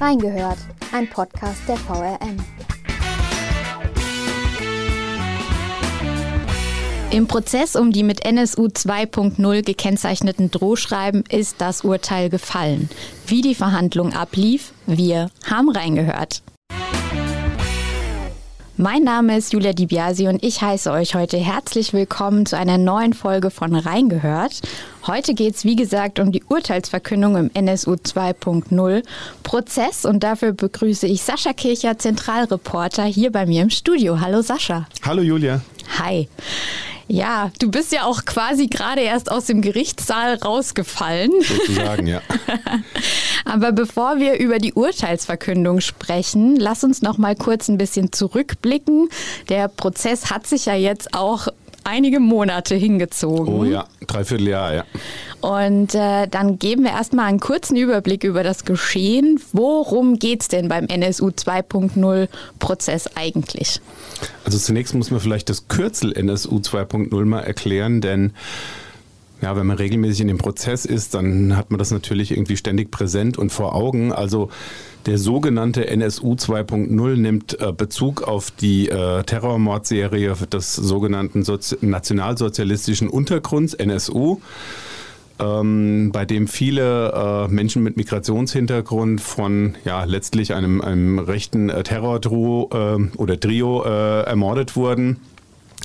[0.00, 0.58] Reingehört,
[0.92, 2.36] ein Podcast der VRM.
[7.10, 12.88] Im Prozess um die mit NSU 2.0 gekennzeichneten Drohschreiben ist das Urteil gefallen.
[13.26, 16.42] Wie die Verhandlung ablief, wir haben reingehört.
[18.80, 22.78] Mein Name ist Julia Di Biasi und ich heiße euch heute herzlich willkommen zu einer
[22.78, 24.60] neuen Folge von Reingehört.
[25.04, 29.02] Heute geht es, wie gesagt, um die Urteilsverkündung im NSU 2.0
[29.42, 34.20] Prozess und dafür begrüße ich Sascha Kircher, Zentralreporter, hier bei mir im Studio.
[34.20, 34.86] Hallo Sascha.
[35.04, 35.60] Hallo Julia.
[35.98, 36.28] Hi.
[37.08, 41.32] Ja, du bist ja auch quasi gerade erst aus dem Gerichtssaal rausgefallen.
[41.40, 42.20] Sozusagen, ja.
[43.46, 49.08] Aber bevor wir über die Urteilsverkündung sprechen, lass uns noch mal kurz ein bisschen zurückblicken.
[49.48, 51.48] Der Prozess hat sich ja jetzt auch
[51.84, 53.54] einige Monate hingezogen.
[53.54, 54.84] Oh ja, dreiviertel Jahr, ja.
[55.40, 59.40] Und äh, dann geben wir erstmal einen kurzen Überblick über das Geschehen.
[59.52, 63.80] Worum geht es denn beim NSU 2.0 Prozess eigentlich?
[64.44, 68.32] Also zunächst muss man vielleicht das Kürzel NSU 2.0 mal erklären, denn
[69.40, 72.90] ja, wenn man regelmäßig in dem Prozess ist, dann hat man das natürlich irgendwie ständig
[72.90, 74.12] präsent und vor Augen.
[74.12, 74.50] Also
[75.06, 83.08] der sogenannte NSU 2.0 nimmt äh, Bezug auf die äh, Terrormordserie des sogenannten Sozi nationalsozialistischen
[83.08, 84.40] Untergrunds NSU.
[85.40, 91.84] Ähm, bei dem viele äh, Menschen mit Migrationshintergrund von ja letztlich einem, einem rechten äh,
[91.84, 95.20] Terrordro äh, oder Trio ermordet wurden.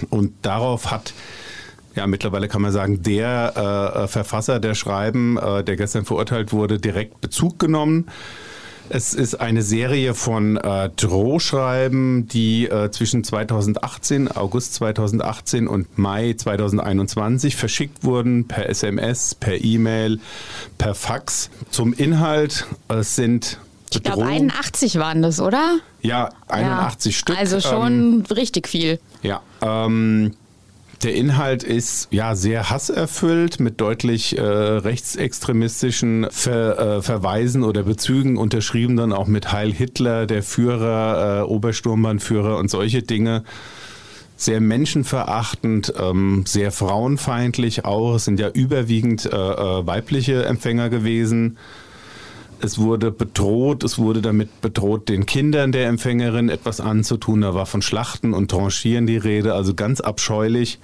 [0.10, 1.14] Und darauf hat
[1.96, 6.80] ja, mittlerweile kann man sagen, der äh, Verfasser der Schreiben, äh, der gestern verurteilt wurde,
[6.80, 8.08] direkt Bezug genommen.
[8.90, 16.34] Es ist eine Serie von äh, Drohschreiben, die äh, zwischen 2018, August 2018 und Mai
[16.34, 20.20] 2021 verschickt wurden per SMS, per E-Mail,
[20.78, 21.50] per Fax.
[21.70, 23.58] Zum Inhalt es sind
[23.90, 25.78] ich glaube 81 waren das, oder?
[26.02, 27.38] Ja, 81 ja, Stück.
[27.38, 29.00] Also schon ähm, richtig viel.
[29.22, 30.34] Ja, ähm,
[31.04, 38.38] der Inhalt ist ja sehr hasserfüllt mit deutlich äh, rechtsextremistischen Ver, äh, Verweisen oder Bezügen,
[38.38, 43.44] unterschrieben dann auch mit Heil Hitler, der Führer, äh, Obersturmbannführer und solche Dinge.
[44.38, 48.16] Sehr menschenverachtend, ähm, sehr frauenfeindlich auch.
[48.16, 51.58] Es sind ja überwiegend äh, äh, weibliche Empfänger gewesen.
[52.60, 57.42] Es wurde bedroht, es wurde damit bedroht, den Kindern der Empfängerin etwas anzutun.
[57.42, 60.80] Da war von Schlachten und Tranchieren die Rede, also ganz abscheulich.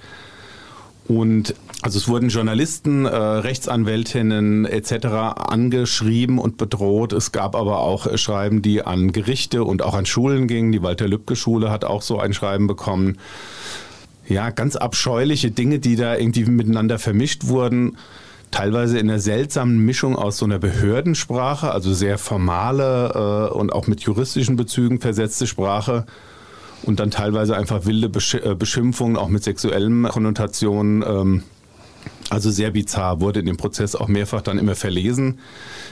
[1.08, 5.06] Und also es wurden Journalisten, äh, Rechtsanwältinnen etc.
[5.36, 7.12] angeschrieben und bedroht.
[7.12, 10.72] Es gab aber auch äh, Schreiben, die an Gerichte und auch an Schulen gingen.
[10.72, 13.18] Die Walter-Lübcke-Schule hat auch so ein Schreiben bekommen.
[14.28, 17.96] Ja, ganz abscheuliche Dinge, die da irgendwie miteinander vermischt wurden
[18.50, 23.86] teilweise in einer seltsamen Mischung aus so einer Behördensprache, also sehr formale äh, und auch
[23.86, 26.06] mit juristischen Bezügen versetzte Sprache
[26.82, 28.10] und dann teilweise einfach wilde
[28.42, 31.02] äh, Beschimpfungen, auch mit sexuellen Konnotationen.
[31.06, 31.42] Ähm,
[32.30, 35.40] also sehr bizarr, wurde in dem Prozess auch mehrfach dann immer verlesen,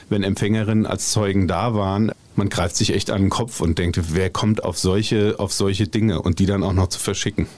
[0.09, 2.13] wenn Empfängerinnen als Zeugen da waren.
[2.37, 5.89] Man greift sich echt an den Kopf und denkt, wer kommt auf solche, auf solche
[5.89, 7.49] Dinge und die dann auch noch zu verschicken.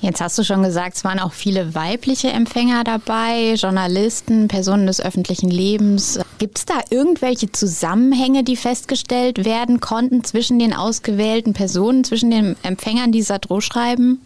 [0.00, 5.00] Jetzt hast du schon gesagt, es waren auch viele weibliche Empfänger dabei, Journalisten, Personen des
[5.00, 6.18] öffentlichen Lebens.
[6.38, 12.56] Gibt es da irgendwelche Zusammenhänge, die festgestellt werden konnten zwischen den ausgewählten Personen, zwischen den
[12.62, 14.22] Empfängern dieser Drohschreiben?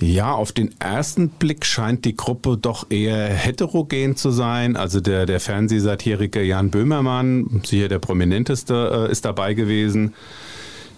[0.00, 4.76] Ja, auf den ersten Blick scheint die Gruppe doch eher heterogen zu sein.
[4.76, 10.14] Also der, der Fernsehsatiriker Jan Böhmermann, sicher der prominenteste, äh, ist dabei gewesen.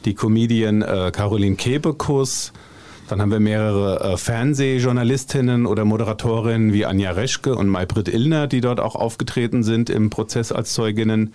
[0.05, 2.53] Die Comedian äh, Caroline Kebekus,
[3.09, 8.61] dann haben wir mehrere äh, Fernsehjournalistinnen oder Moderatorinnen wie Anja Reschke und Maybrit Illner, die
[8.61, 11.33] dort auch aufgetreten sind im Prozess als Zeuginnen.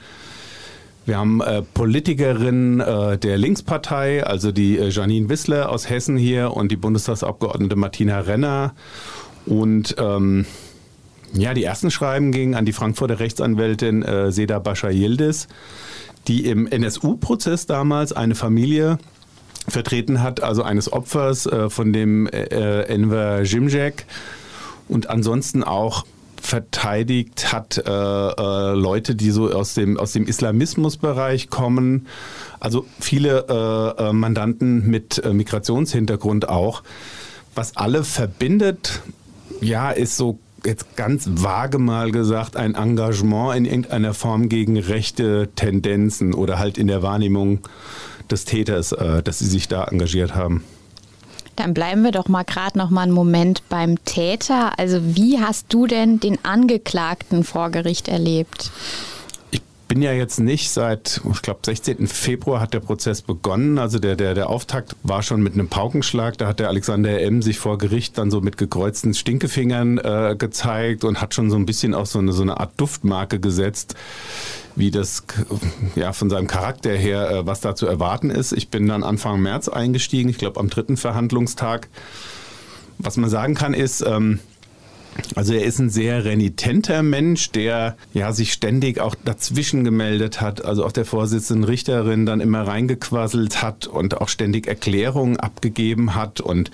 [1.05, 6.55] Wir haben äh, Politikerinnen äh, der Linkspartei, also die äh, Janine Wissler aus Hessen hier
[6.55, 8.73] und die Bundestagsabgeordnete Martina Renner.
[9.45, 10.45] Und ähm,
[11.33, 15.47] ja, die ersten Schreiben gingen an die Frankfurter Rechtsanwältin äh, Seda Bascha Yildiz,
[16.27, 18.97] die im NSU-Prozess damals eine Familie
[19.67, 24.05] vertreten hat, also eines Opfers äh, von dem äh, Enver Jimjek
[24.87, 26.05] und ansonsten auch
[26.43, 32.07] verteidigt hat äh, äh, Leute, die so aus dem, aus dem Islamismusbereich kommen.
[32.59, 33.45] Also viele
[33.97, 36.83] äh, äh Mandanten mit äh, Migrationshintergrund auch.
[37.55, 39.01] Was alle verbindet,
[39.61, 45.49] ja, ist so jetzt ganz vage mal gesagt ein Engagement in irgendeiner Form gegen rechte
[45.55, 47.59] Tendenzen oder halt in der Wahrnehmung
[48.31, 50.63] des Täters, äh, dass sie sich da engagiert haben.
[51.55, 54.77] Dann bleiben wir doch mal gerade noch mal einen Moment beim Täter.
[54.79, 58.71] Also wie hast du denn den Angeklagten vor Gericht erlebt?
[59.93, 62.07] Bin ja jetzt nicht seit, ich glaube, 16.
[62.07, 63.77] Februar hat der Prozess begonnen.
[63.77, 66.35] Also der, der, der Auftakt war schon mit einem Paukenschlag.
[66.39, 67.43] Da hat der Alexander M.
[67.43, 71.67] sich vor Gericht dann so mit gekreuzten Stinkefingern äh, gezeigt und hat schon so ein
[71.67, 73.93] bisschen auch so eine, so eine Art Duftmarke gesetzt
[74.75, 75.25] wie das
[75.93, 78.51] ja von seinem Charakter her, äh, was da zu erwarten ist.
[78.51, 81.87] Ich bin dann Anfang März eingestiegen, ich glaube am dritten Verhandlungstag.
[82.97, 84.39] Was man sagen kann ist, ähm,
[85.35, 90.63] also er ist ein sehr renitenter Mensch, der ja sich ständig auch dazwischen gemeldet hat,
[90.63, 96.41] also auch der Vorsitzenden Richterin dann immer reingequasselt hat und auch ständig Erklärungen abgegeben hat
[96.41, 96.71] und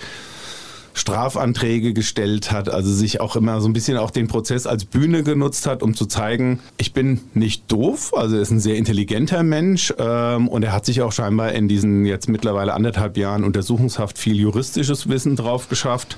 [0.93, 5.23] Strafanträge gestellt hat, also sich auch immer so ein bisschen auch den Prozess als Bühne
[5.23, 9.43] genutzt hat, um zu zeigen, ich bin nicht doof, also er ist ein sehr intelligenter
[9.43, 14.17] Mensch ähm, und er hat sich auch scheinbar in diesen jetzt mittlerweile anderthalb Jahren Untersuchungshaft
[14.17, 16.17] viel juristisches Wissen drauf geschafft.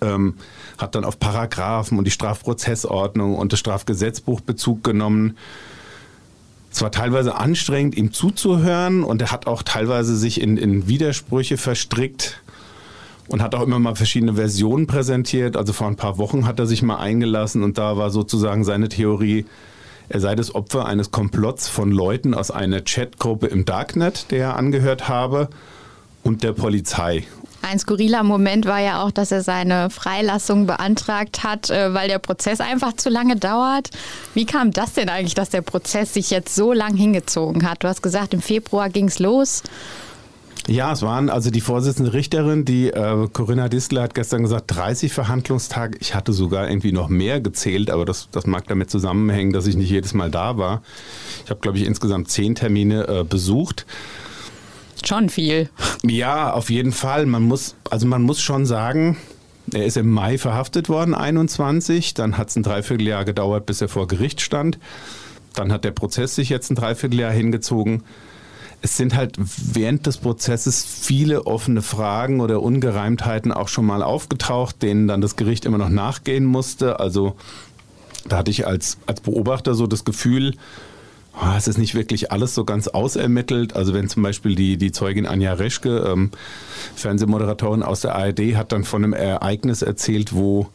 [0.00, 0.34] Ähm,
[0.78, 5.36] hat dann auf Paragraphen und die Strafprozessordnung und das Strafgesetzbuch Bezug genommen.
[6.70, 11.56] Es war teilweise anstrengend, ihm zuzuhören und er hat auch teilweise sich in, in Widersprüche
[11.56, 12.40] verstrickt
[13.28, 15.56] und hat auch immer mal verschiedene Versionen präsentiert.
[15.56, 18.88] Also vor ein paar Wochen hat er sich mal eingelassen und da war sozusagen seine
[18.88, 19.46] Theorie,
[20.08, 24.56] er sei das Opfer eines Komplotts von Leuten aus einer Chatgruppe im Darknet, der er
[24.56, 25.48] angehört habe,
[26.22, 27.24] und der Polizei.
[27.64, 32.18] Ein skurriler Moment war ja auch, dass er seine Freilassung beantragt hat, äh, weil der
[32.18, 33.88] Prozess einfach zu lange dauert.
[34.34, 37.82] Wie kam das denn eigentlich, dass der Prozess sich jetzt so lang hingezogen hat?
[37.82, 39.62] Du hast gesagt, im Februar ging es los.
[40.66, 45.12] Ja, es waren also die Vorsitzende Richterin, die äh, Corinna Distel hat gestern gesagt, 30
[45.12, 45.96] Verhandlungstage.
[46.00, 49.76] Ich hatte sogar irgendwie noch mehr gezählt, aber das, das mag damit zusammenhängen, dass ich
[49.76, 50.82] nicht jedes Mal da war.
[51.44, 53.86] Ich habe, glaube ich, insgesamt zehn Termine äh, besucht
[55.08, 55.68] schon viel.
[56.02, 57.26] Ja, auf jeden Fall.
[57.26, 59.16] Man muss, also man muss schon sagen,
[59.72, 62.14] er ist im Mai verhaftet worden, 21.
[62.14, 64.78] Dann hat es ein Dreivierteljahr gedauert, bis er vor Gericht stand.
[65.54, 68.02] Dann hat der Prozess sich jetzt ein Dreivierteljahr hingezogen.
[68.82, 74.82] Es sind halt während des Prozesses viele offene Fragen oder Ungereimtheiten auch schon mal aufgetaucht,
[74.82, 77.00] denen dann das Gericht immer noch nachgehen musste.
[77.00, 77.36] Also
[78.28, 80.56] da hatte ich als, als Beobachter so das Gefühl,
[81.56, 83.74] es ist nicht wirklich alles so ganz ausermittelt.
[83.74, 86.30] Also wenn zum Beispiel die, die Zeugin Anja Reschke, ähm,
[86.94, 90.68] Fernsehmoderatorin aus der ARD, hat dann von einem Ereignis erzählt, wo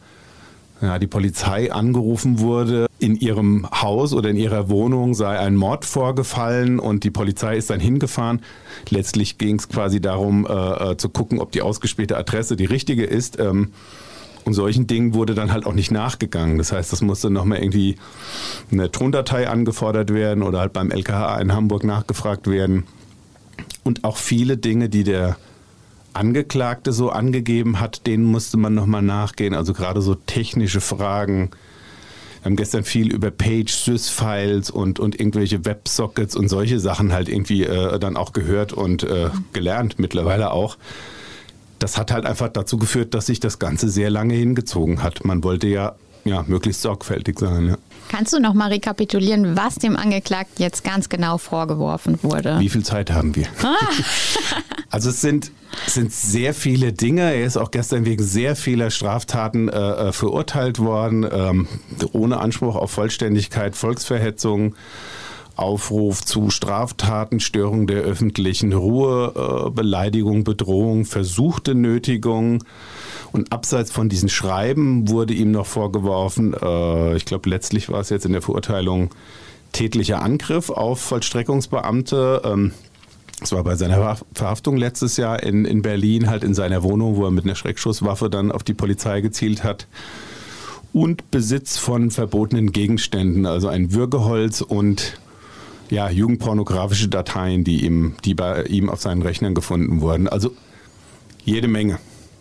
[0.82, 5.84] ja, die Polizei angerufen wurde, in ihrem Haus oder in ihrer Wohnung sei ein Mord
[5.84, 8.40] vorgefallen und die Polizei ist dann hingefahren.
[8.88, 13.04] Letztlich ging es quasi darum, äh, äh, zu gucken, ob die ausgespähte Adresse die richtige
[13.04, 13.38] ist.
[13.38, 13.72] Ähm,
[14.44, 16.58] und solchen Dingen wurde dann halt auch nicht nachgegangen.
[16.58, 17.96] Das heißt, das musste nochmal irgendwie
[18.72, 22.84] eine Tondatei angefordert werden oder halt beim LKH in Hamburg nachgefragt werden.
[23.84, 25.36] Und auch viele Dinge, die der
[26.12, 29.54] Angeklagte so angegeben hat, denen musste man nochmal nachgehen.
[29.54, 31.50] Also gerade so technische Fragen.
[32.42, 37.64] Wir haben gestern viel über Page-Sys-Files und, und irgendwelche Websockets und solche Sachen halt irgendwie
[37.64, 40.78] äh, dann auch gehört und äh, gelernt mittlerweile auch
[41.80, 45.24] das hat halt einfach dazu geführt, dass sich das Ganze sehr lange hingezogen hat.
[45.24, 47.68] Man wollte ja, ja möglichst sorgfältig sein.
[47.68, 47.78] Ja.
[48.08, 52.58] Kannst du noch mal rekapitulieren, was dem Angeklagten jetzt ganz genau vorgeworfen wurde?
[52.58, 53.46] Wie viel Zeit haben wir?
[53.62, 53.76] Ah.
[54.90, 55.52] also es sind,
[55.86, 57.22] sind sehr viele Dinge.
[57.22, 61.68] Er ist auch gestern wegen sehr vieler Straftaten äh, äh verurteilt worden, ähm,
[62.12, 64.74] ohne Anspruch auf Vollständigkeit, Volksverhetzung.
[65.60, 72.64] Aufruf zu Straftaten, Störung der öffentlichen Ruhe, äh, Beleidigung, Bedrohung, versuchte Nötigung.
[73.32, 78.10] Und abseits von diesen Schreiben wurde ihm noch vorgeworfen, äh, ich glaube letztlich war es
[78.10, 79.10] jetzt in der Verurteilung
[79.72, 82.42] tätlicher Angriff auf Vollstreckungsbeamte.
[82.44, 82.72] Ähm,
[83.40, 87.24] das war bei seiner Verhaftung letztes Jahr in, in Berlin, halt in seiner Wohnung, wo
[87.24, 89.86] er mit einer Schreckschusswaffe dann auf die Polizei gezielt hat.
[90.92, 95.18] Und Besitz von verbotenen Gegenständen, also ein Würgeholz und
[95.90, 100.28] ja, jugendpornografische Dateien, die ihm, die bei ihm auf seinen Rechnern gefunden wurden.
[100.28, 100.52] Also
[101.44, 101.98] jede Menge.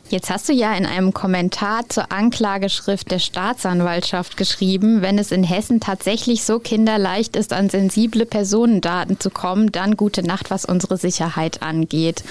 [0.09, 5.43] Jetzt hast du ja in einem Kommentar zur Anklageschrift der Staatsanwaltschaft geschrieben, wenn es in
[5.43, 10.97] Hessen tatsächlich so kinderleicht ist, an sensible Personendaten zu kommen, dann gute Nacht, was unsere
[10.97, 12.23] Sicherheit angeht.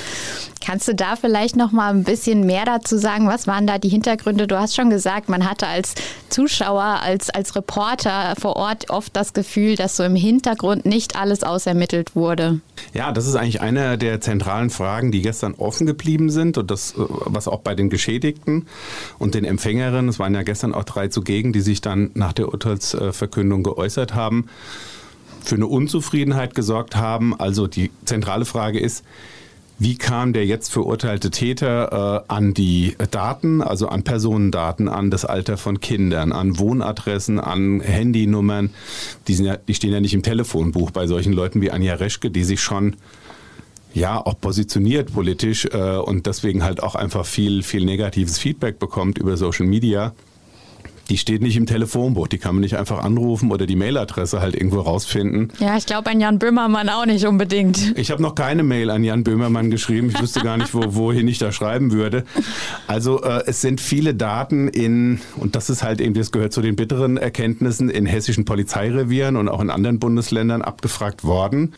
[0.69, 3.27] Kannst du da vielleicht noch mal ein bisschen mehr dazu sagen?
[3.27, 4.47] Was waren da die Hintergründe?
[4.47, 5.95] Du hast schon gesagt, man hatte als
[6.29, 11.43] Zuschauer, als, als Reporter vor Ort oft das Gefühl, dass so im Hintergrund nicht alles
[11.43, 12.61] ausermittelt wurde.
[12.93, 16.93] Ja, das ist eigentlich eine der zentralen Fragen, die gestern offen geblieben sind und das,
[16.93, 18.67] äh, was auch bei den Geschädigten
[19.19, 22.49] und den Empfängerinnen, es waren ja gestern auch drei zugegen, die sich dann nach der
[22.53, 24.51] Urteilsverkündung geäußert haben,
[25.43, 27.35] für eine Unzufriedenheit gesorgt haben.
[27.41, 29.03] Also die zentrale Frage ist,
[29.79, 35.25] wie kam der jetzt verurteilte Täter äh, an die Daten, also an Personendaten, an das
[35.25, 38.71] Alter von Kindern, an Wohnadressen, an Handynummern.
[39.29, 42.31] Die, sind ja, die stehen ja nicht im Telefonbuch bei solchen Leuten wie Anja Reschke,
[42.31, 42.97] die sich schon
[43.95, 49.19] ja auch positioniert politisch äh, und deswegen halt auch einfach viel, viel negatives Feedback bekommt
[49.19, 50.13] über Social Media
[51.11, 54.55] die steht nicht im Telefonbuch, die kann man nicht einfach anrufen oder die Mailadresse halt
[54.55, 55.53] irgendwo rausfinden.
[55.59, 57.97] Ja, ich glaube an Jan Böhmermann auch nicht unbedingt.
[57.97, 60.11] Ich habe noch keine Mail an Jan Böhmermann geschrieben.
[60.11, 62.25] Ich wüsste gar nicht, wo, wohin ich da schreiben würde.
[62.87, 66.61] Also äh, es sind viele Daten in, und das ist halt eben, das gehört zu
[66.61, 71.75] den bitteren Erkenntnissen, in hessischen Polizeirevieren und auch in anderen Bundesländern abgefragt worden.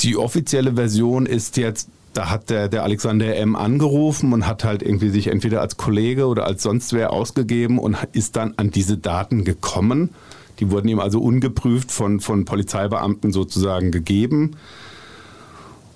[0.00, 3.54] Die offizielle Version ist jetzt, da hat der, der Alexander M.
[3.54, 7.96] angerufen und hat halt irgendwie sich entweder als Kollege oder als sonst wer ausgegeben und
[8.12, 10.10] ist dann an diese Daten gekommen.
[10.58, 14.56] Die wurden ihm also ungeprüft von, von Polizeibeamten sozusagen gegeben.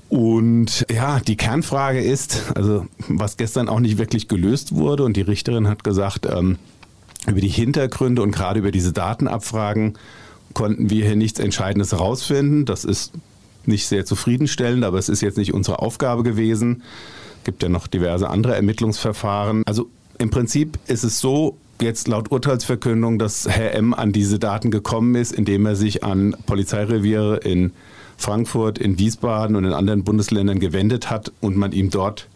[0.08, 5.22] Und ja, die Kernfrage ist, also was gestern auch nicht wirklich gelöst wurde, und die
[5.22, 6.58] Richterin hat gesagt, ähm,
[7.26, 9.94] über die Hintergründe und gerade über diese Datenabfragen
[10.52, 12.64] konnten wir hier nichts Entscheidendes herausfinden.
[12.64, 13.12] Das ist
[13.66, 16.82] nicht sehr zufriedenstellend, aber es ist jetzt nicht unsere Aufgabe gewesen.
[17.38, 19.62] Es gibt ja noch diverse andere Ermittlungsverfahren.
[19.66, 19.88] Also
[20.18, 23.94] im Prinzip ist es so, jetzt laut Urteilsverkündung, dass Herr M.
[23.94, 27.72] an diese Daten gekommen ist, indem er sich an Polizeireviere in
[28.16, 32.28] Frankfurt, in Wiesbaden und in anderen Bundesländern gewendet hat und man ihm dort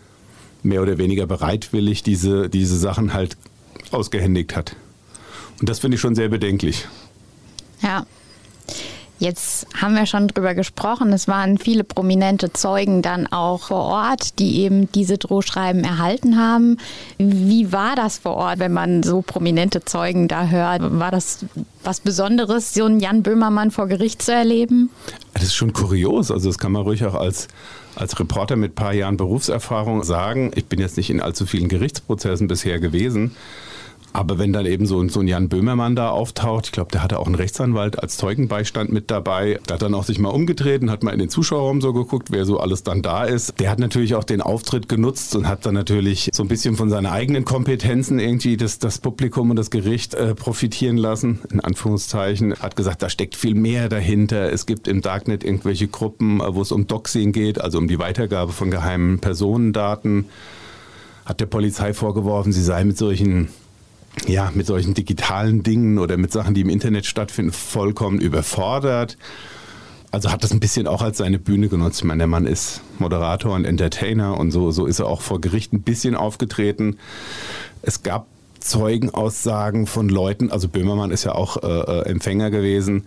[0.62, 3.36] mehr oder weniger bereitwillig diese, diese Sachen halt
[3.92, 4.74] ausgehändigt hat.
[5.60, 6.86] Und das finde ich schon sehr bedenklich.
[7.82, 8.04] Ja,
[9.18, 11.12] Jetzt haben wir schon drüber gesprochen.
[11.12, 16.76] Es waren viele prominente Zeugen dann auch vor Ort, die eben diese Drohschreiben erhalten haben.
[17.16, 20.82] Wie war das vor Ort, wenn man so prominente Zeugen da hört?
[20.98, 21.38] War das
[21.82, 24.90] was Besonderes, so einen Jan Böhmermann vor Gericht zu erleben?
[25.32, 26.30] Das ist schon kurios.
[26.30, 27.48] Also das kann man ruhig auch als
[27.96, 31.68] als Reporter mit ein paar Jahren Berufserfahrung sagen, ich bin jetzt nicht in allzu vielen
[31.68, 33.34] Gerichtsprozessen bisher gewesen,
[34.16, 37.18] aber wenn dann eben so, so ein Jan Böhmermann da auftaucht, ich glaube, der hatte
[37.18, 41.02] auch einen Rechtsanwalt als Zeugenbeistand mit dabei, der hat dann auch sich mal umgetreten, hat
[41.02, 43.60] mal in den Zuschauerraum so geguckt, wer so alles dann da ist.
[43.60, 46.88] Der hat natürlich auch den Auftritt genutzt und hat dann natürlich so ein bisschen von
[46.88, 52.54] seinen eigenen Kompetenzen irgendwie das, das Publikum und das Gericht äh, profitieren lassen, in Anführungszeichen.
[52.54, 54.50] Hat gesagt, da steckt viel mehr dahinter.
[54.50, 57.98] Es gibt im Darknet irgendwelche Gruppen, äh, wo es um Doxing geht, also um die
[57.98, 60.24] Weitergabe von geheimen Personendaten.
[61.26, 63.48] Hat der Polizei vorgeworfen, sie sei mit solchen
[64.26, 69.16] ja, mit solchen digitalen Dingen oder mit Sachen, die im Internet stattfinden, vollkommen überfordert.
[70.10, 71.98] Also hat das ein bisschen auch als seine Bühne genutzt.
[71.98, 75.40] Ich meine, der Mann ist Moderator und Entertainer und so, so ist er auch vor
[75.40, 76.96] Gericht ein bisschen aufgetreten.
[77.82, 78.26] Es gab
[78.60, 83.06] Zeugenaussagen von Leuten, also Böhmermann ist ja auch äh, äh Empfänger gewesen,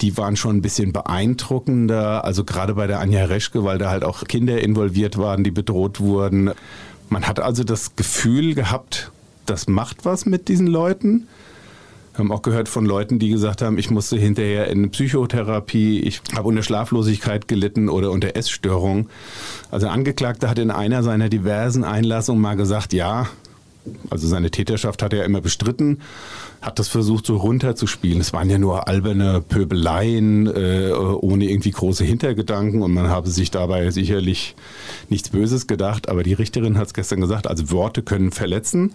[0.00, 2.24] die waren schon ein bisschen beeindruckender.
[2.24, 6.00] Also gerade bei der Anja Reschke, weil da halt auch Kinder involviert waren, die bedroht
[6.00, 6.50] wurden.
[7.08, 9.12] Man hat also das Gefühl gehabt,
[9.46, 11.28] das macht was mit diesen Leuten.
[12.12, 16.22] Wir haben auch gehört von Leuten, die gesagt haben, ich musste hinterher in Psychotherapie, ich
[16.36, 19.08] habe unter Schlaflosigkeit gelitten oder unter Essstörung.
[19.72, 23.26] Also ein Angeklagter hat in einer seiner diversen Einlassungen mal gesagt, ja,
[24.10, 26.00] also seine Täterschaft hat er immer bestritten,
[26.62, 28.20] hat das versucht so runterzuspielen.
[28.20, 33.50] Es waren ja nur alberne Pöbeleien äh, ohne irgendwie große Hintergedanken und man habe sich
[33.50, 34.54] dabei sicherlich
[35.08, 36.08] nichts Böses gedacht.
[36.08, 38.94] Aber die Richterin hat es gestern gesagt, also Worte können verletzen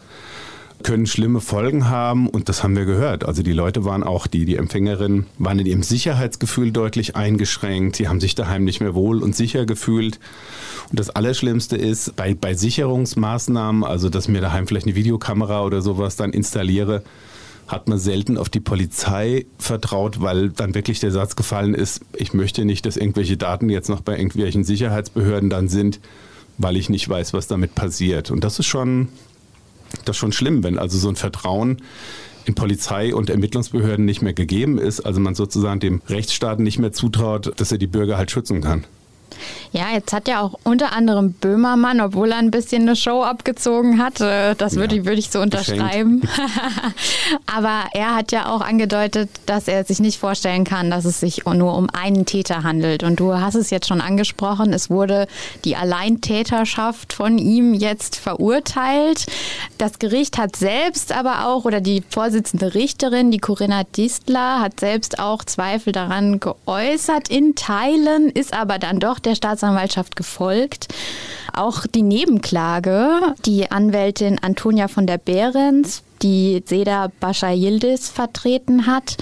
[0.83, 3.25] können schlimme Folgen haben und das haben wir gehört.
[3.25, 7.97] Also die Leute waren auch, die, die Empfängerinnen waren in ihrem Sicherheitsgefühl deutlich eingeschränkt.
[7.97, 10.19] Sie haben sich daheim nicht mehr wohl und sicher gefühlt.
[10.89, 15.81] Und das Allerschlimmste ist, bei, bei Sicherungsmaßnahmen, also dass mir daheim vielleicht eine Videokamera oder
[15.81, 17.03] sowas dann installiere,
[17.67, 22.33] hat man selten auf die Polizei vertraut, weil dann wirklich der Satz gefallen ist, ich
[22.33, 25.99] möchte nicht, dass irgendwelche Daten jetzt noch bei irgendwelchen Sicherheitsbehörden dann sind,
[26.57, 28.31] weil ich nicht weiß, was damit passiert.
[28.31, 29.09] Und das ist schon
[30.05, 31.77] das schon schlimm, wenn also so ein Vertrauen
[32.45, 36.91] in Polizei und Ermittlungsbehörden nicht mehr gegeben ist, also man sozusagen dem Rechtsstaat nicht mehr
[36.91, 38.85] zutraut, dass er die Bürger halt schützen kann.
[39.71, 44.01] Ja, jetzt hat ja auch unter anderem Böhmermann, obwohl er ein bisschen eine Show abgezogen
[44.01, 46.21] hat, äh, das würde, ja, würde ich so unterschreiben.
[47.45, 51.45] Aber er hat ja auch angedeutet, dass er sich nicht vorstellen kann, dass es sich
[51.45, 53.03] nur um einen Täter handelt.
[53.03, 55.27] Und du hast es jetzt schon angesprochen, es wurde
[55.65, 59.27] die Alleintäterschaft von ihm jetzt verurteilt.
[59.77, 65.19] Das Gericht hat selbst aber auch, oder die Vorsitzende Richterin, die Corinna Distler, hat selbst
[65.19, 70.87] auch Zweifel daran geäußert in Teilen, ist aber dann doch der Staatsanwaltschaft gefolgt.
[71.53, 79.17] auch die Nebenklage, die Anwältin Antonia von der Behrens die Seda Bascha Yildiz vertreten hat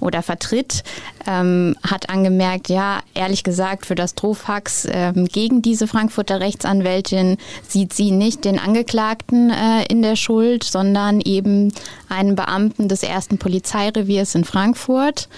[0.00, 0.84] oder vertritt,
[1.26, 7.92] ähm, hat angemerkt, ja, ehrlich gesagt, für das Drohfax ähm, gegen diese Frankfurter Rechtsanwältin sieht
[7.92, 11.72] sie nicht den Angeklagten äh, in der Schuld, sondern eben
[12.08, 15.28] einen Beamten des ersten Polizeireviers in Frankfurt.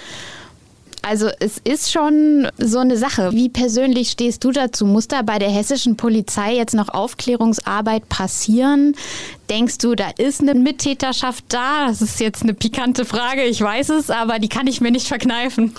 [1.06, 3.32] Also es ist schon so eine Sache.
[3.32, 4.86] Wie persönlich stehst du dazu?
[4.86, 8.94] Muss da bei der hessischen Polizei jetzt noch Aufklärungsarbeit passieren?
[9.50, 11.86] Denkst du, da ist eine Mittäterschaft da?
[11.88, 15.06] Das ist jetzt eine pikante Frage, ich weiß es, aber die kann ich mir nicht
[15.06, 15.74] verkneifen.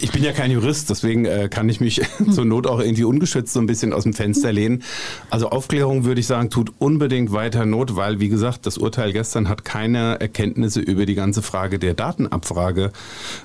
[0.00, 2.00] Ich bin ja kein Jurist, deswegen äh, kann ich mich
[2.30, 4.84] zur Not auch irgendwie ungeschützt so ein bisschen aus dem Fenster lehnen.
[5.28, 9.48] Also Aufklärung würde ich sagen, tut unbedingt weiter Not, weil, wie gesagt, das Urteil gestern
[9.48, 12.92] hat keine Erkenntnisse über die ganze Frage der Datenabfrage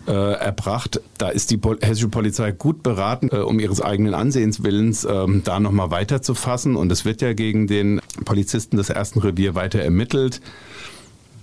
[0.07, 1.01] äh, erbracht.
[1.17, 5.41] Da ist die Pol hessische Polizei gut beraten, äh, um ihres eigenen Ansehens willens, ähm,
[5.43, 6.75] da nochmal weiterzufassen.
[6.75, 10.41] Und es wird ja gegen den Polizisten des ersten Revier weiter ermittelt.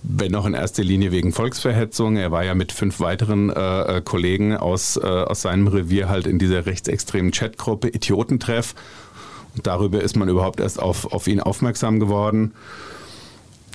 [0.03, 2.17] Wenn auch in erster Linie wegen Volksverhetzung.
[2.17, 6.27] Er war ja mit fünf weiteren äh, äh, Kollegen aus, äh, aus seinem Revier halt
[6.27, 8.75] in dieser rechtsextremen Chatgruppe Idiotentreff.
[9.55, 12.53] Und darüber ist man überhaupt erst auf, auf ihn aufmerksam geworden.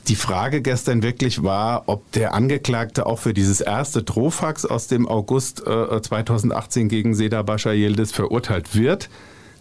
[0.09, 5.07] Die Frage gestern wirklich war, ob der Angeklagte auch für dieses erste Drohfax aus dem
[5.07, 9.11] August äh, 2018 gegen Seda Bascha Yildiz verurteilt wird.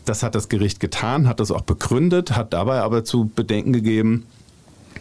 [0.05, 4.25] Das hat das Gericht getan, hat das auch begründet, hat dabei aber zu bedenken gegeben,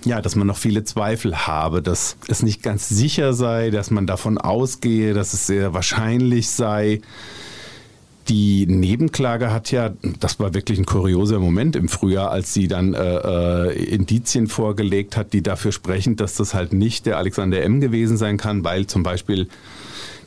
[0.05, 4.07] ja, dass man noch viele Zweifel habe, dass es nicht ganz sicher sei, dass man
[4.07, 7.01] davon ausgehe, dass es sehr wahrscheinlich sei.
[8.29, 12.93] Die Nebenklage hat ja, das war wirklich ein kurioser Moment im Frühjahr, als sie dann
[12.95, 17.81] äh, äh, Indizien vorgelegt hat, die dafür sprechen, dass das halt nicht der Alexander M.
[17.81, 19.49] gewesen sein kann, weil zum Beispiel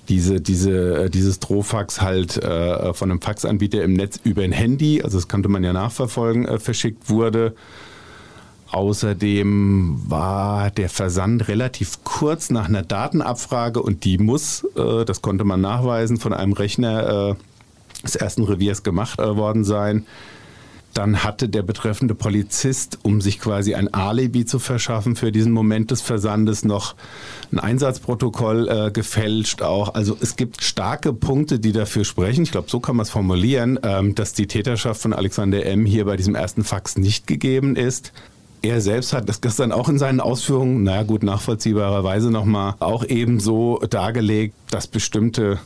[0.07, 5.01] diese, diese, äh, dieses Drohfax halt äh, von einem Faxanbieter im Netz über ein Handy,
[5.03, 7.53] also das konnte man ja nachverfolgen, äh, verschickt wurde.
[8.71, 15.43] Außerdem war der Versand relativ kurz nach einer Datenabfrage und die muss, äh, das konnte
[15.43, 20.05] man nachweisen, von einem Rechner äh, des ersten Reviers gemacht äh, worden sein.
[20.93, 25.91] Dann hatte der betreffende Polizist, um sich quasi ein Alibi zu verschaffen für diesen Moment
[25.91, 26.95] des Versandes, noch
[27.51, 29.93] ein Einsatzprotokoll äh, gefälscht auch.
[29.93, 32.43] Also es gibt starke Punkte, die dafür sprechen.
[32.43, 35.85] Ich glaube, so kann man es formulieren, ähm, dass die Täterschaft von Alexander M.
[35.85, 38.11] hier bei diesem ersten Fax nicht gegeben ist.
[38.61, 43.79] Er selbst hat das gestern auch in seinen Ausführungen, naja gut, nachvollziehbarerweise nochmal auch ebenso
[43.89, 45.59] dargelegt, dass bestimmte,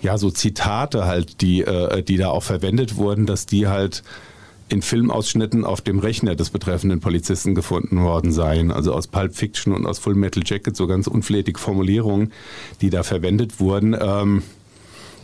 [0.00, 4.02] ja, so Zitate halt, die, äh, die da auch verwendet wurden, dass die halt
[4.70, 8.70] in Filmausschnitten auf dem Rechner des betreffenden Polizisten gefunden worden seien.
[8.70, 12.32] Also aus Pulp Fiction und aus Full Metal Jacket, so ganz unflätige Formulierungen,
[12.80, 13.96] die da verwendet wurden.
[14.00, 14.42] Ähm,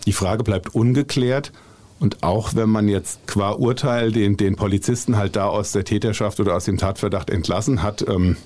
[0.05, 1.53] die Frage bleibt ungeklärt.
[1.99, 6.41] Und auch wenn man jetzt qua Urteil den, den Polizisten halt da aus der Täterschaft
[6.41, 8.37] oder aus dem Tatverdacht entlassen hat, ähm,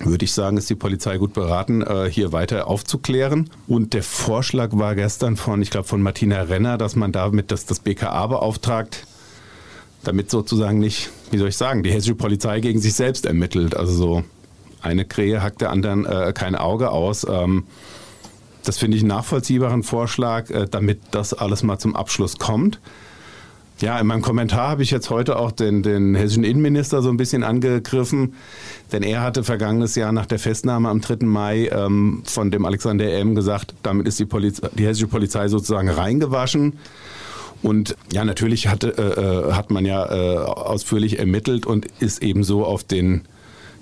[0.00, 3.50] würde ich sagen, ist die Polizei gut beraten, äh, hier weiter aufzuklären.
[3.66, 7.66] Und der Vorschlag war gestern von, ich glaube, von Martina Renner, dass man damit das,
[7.66, 9.06] das BKA beauftragt,
[10.02, 13.76] damit sozusagen nicht, wie soll ich sagen, die hessische Polizei gegen sich selbst ermittelt.
[13.76, 14.24] Also so
[14.80, 17.26] eine Krähe hackt der anderen äh, kein Auge aus.
[17.28, 17.64] Ähm,
[18.64, 22.80] das finde ich einen nachvollziehbaren Vorschlag, äh, damit das alles mal zum Abschluss kommt.
[23.80, 27.16] Ja, in meinem Kommentar habe ich jetzt heute auch den, den hessischen Innenminister so ein
[27.16, 28.34] bisschen angegriffen,
[28.92, 31.26] denn er hatte vergangenes Jahr nach der Festnahme am 3.
[31.26, 33.34] Mai ähm, von dem Alexander M.
[33.34, 36.74] gesagt, damit ist die, Polizei, die hessische Polizei sozusagen reingewaschen.
[37.62, 42.64] Und ja, natürlich hatte, äh, äh, hat man ja äh, ausführlich ermittelt und ist ebenso
[42.64, 43.22] auf den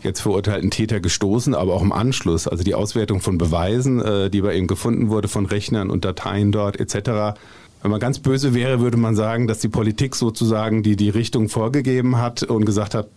[0.05, 4.41] jetzt verurteilten Täter gestoßen, aber auch im Anschluss, also die Auswertung von Beweisen, äh, die
[4.41, 7.39] bei ihm gefunden wurde, von Rechnern und Dateien dort etc.
[7.83, 11.49] Wenn man ganz böse wäre, würde man sagen, dass die Politik sozusagen die, die Richtung
[11.49, 13.09] vorgegeben hat und gesagt hat,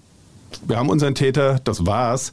[0.67, 2.31] wir haben unseren Täter, das war's.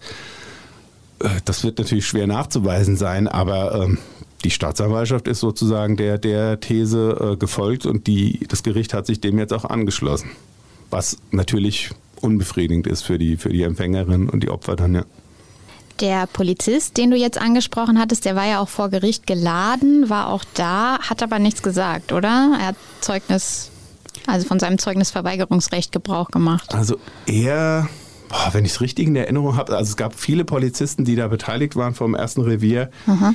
[1.20, 3.98] Äh, das wird natürlich schwer nachzuweisen sein, aber ähm,
[4.44, 9.20] die Staatsanwaltschaft ist sozusagen der, der These äh, gefolgt und die, das Gericht hat sich
[9.20, 10.30] dem jetzt auch angeschlossen.
[10.90, 15.04] Was natürlich unbefriedigend ist für die, für die Empfängerin und die Opfer dann, ja.
[16.00, 20.28] Der Polizist, den du jetzt angesprochen hattest, der war ja auch vor Gericht geladen, war
[20.28, 22.56] auch da, hat aber nichts gesagt, oder?
[22.59, 23.70] Er hat Zeugnis,
[24.26, 26.74] also von seinem Zeugnisverweigerungsrecht Gebrauch gemacht.
[26.74, 27.87] Also er,
[28.52, 31.76] wenn ich es richtig in Erinnerung habe, also es gab viele Polizisten, die da beteiligt
[31.76, 32.90] waren vom ersten Revier.
[33.06, 33.35] Aha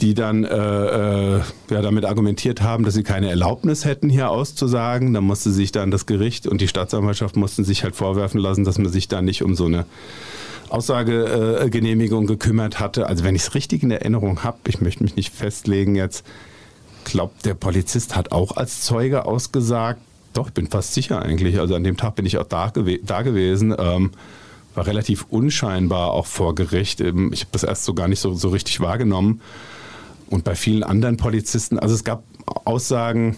[0.00, 5.14] die dann äh, äh, ja, damit argumentiert haben, dass sie keine Erlaubnis hätten, hier auszusagen.
[5.14, 8.78] Da musste sich dann das Gericht und die Staatsanwaltschaft mussten sich halt vorwerfen lassen, dass
[8.78, 9.86] man sich da nicht um so eine
[10.68, 13.06] Aussagegenehmigung gekümmert hatte.
[13.06, 16.26] Also wenn ich es richtig in Erinnerung habe, ich möchte mich nicht festlegen jetzt,
[17.04, 20.00] glaubt der Polizist hat auch als Zeuge ausgesagt.
[20.32, 21.60] Doch, ich bin fast sicher eigentlich.
[21.60, 23.72] Also an dem Tag bin ich auch da, gew da gewesen.
[23.78, 24.10] Ähm,
[24.74, 27.00] war relativ unscheinbar auch vor Gericht.
[27.00, 29.40] Ähm, ich habe das erst so gar nicht so, so richtig wahrgenommen.
[30.30, 32.24] Und bei vielen anderen Polizisten, also es gab
[32.64, 33.36] Aussagen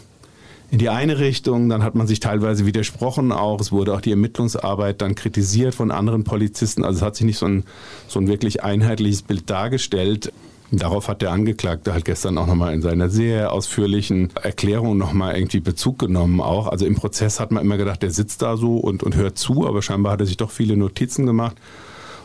[0.70, 3.60] in die eine Richtung, dann hat man sich teilweise widersprochen auch.
[3.60, 6.84] Es wurde auch die Ermittlungsarbeit dann kritisiert von anderen Polizisten.
[6.84, 7.64] Also es hat sich nicht so ein,
[8.08, 10.32] so ein wirklich einheitliches Bild dargestellt.
[10.72, 15.60] Darauf hat der Angeklagte halt gestern auch nochmal in seiner sehr ausführlichen Erklärung nochmal irgendwie
[15.60, 16.66] Bezug genommen auch.
[16.66, 19.68] Also im Prozess hat man immer gedacht, der sitzt da so und, und hört zu,
[19.68, 21.56] aber scheinbar hat er sich doch viele Notizen gemacht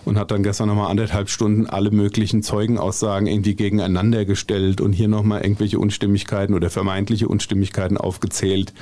[0.06, 5.08] und hat dann gestern nochmal anderthalb Stunden alle möglichen Zeugenaussagen irgendwie gegeneinander gestellt und hier
[5.08, 8.74] nochmal irgendwelche Unstimmigkeiten oder vermeintliche Unstimmigkeiten aufgezählt.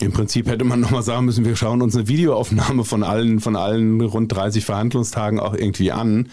[0.00, 3.54] Im Prinzip hätte man nochmal sagen müssen, wir schauen uns eine Videoaufnahme von allen, von
[3.54, 6.28] allen rund 30 Verhandlungstagen auch irgendwie an.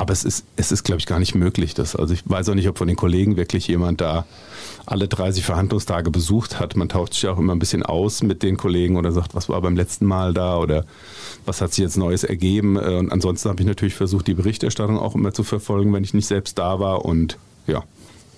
[0.00, 1.74] Aber es ist, es ist, glaube ich, gar nicht möglich.
[1.74, 4.24] Dass, also ich weiß auch nicht, ob von den Kollegen wirklich jemand da
[4.86, 6.74] alle 30 Verhandlungstage besucht hat.
[6.74, 9.60] Man tauscht sich auch immer ein bisschen aus mit den Kollegen oder sagt, was war
[9.60, 10.86] beim letzten Mal da oder
[11.44, 12.76] was hat sich jetzt Neues ergeben.
[12.76, 16.14] Äh, und ansonsten habe ich natürlich versucht, die Berichterstattung auch immer zu verfolgen, wenn ich
[16.14, 17.04] nicht selbst da war.
[17.04, 17.36] Und
[17.66, 17.84] ja.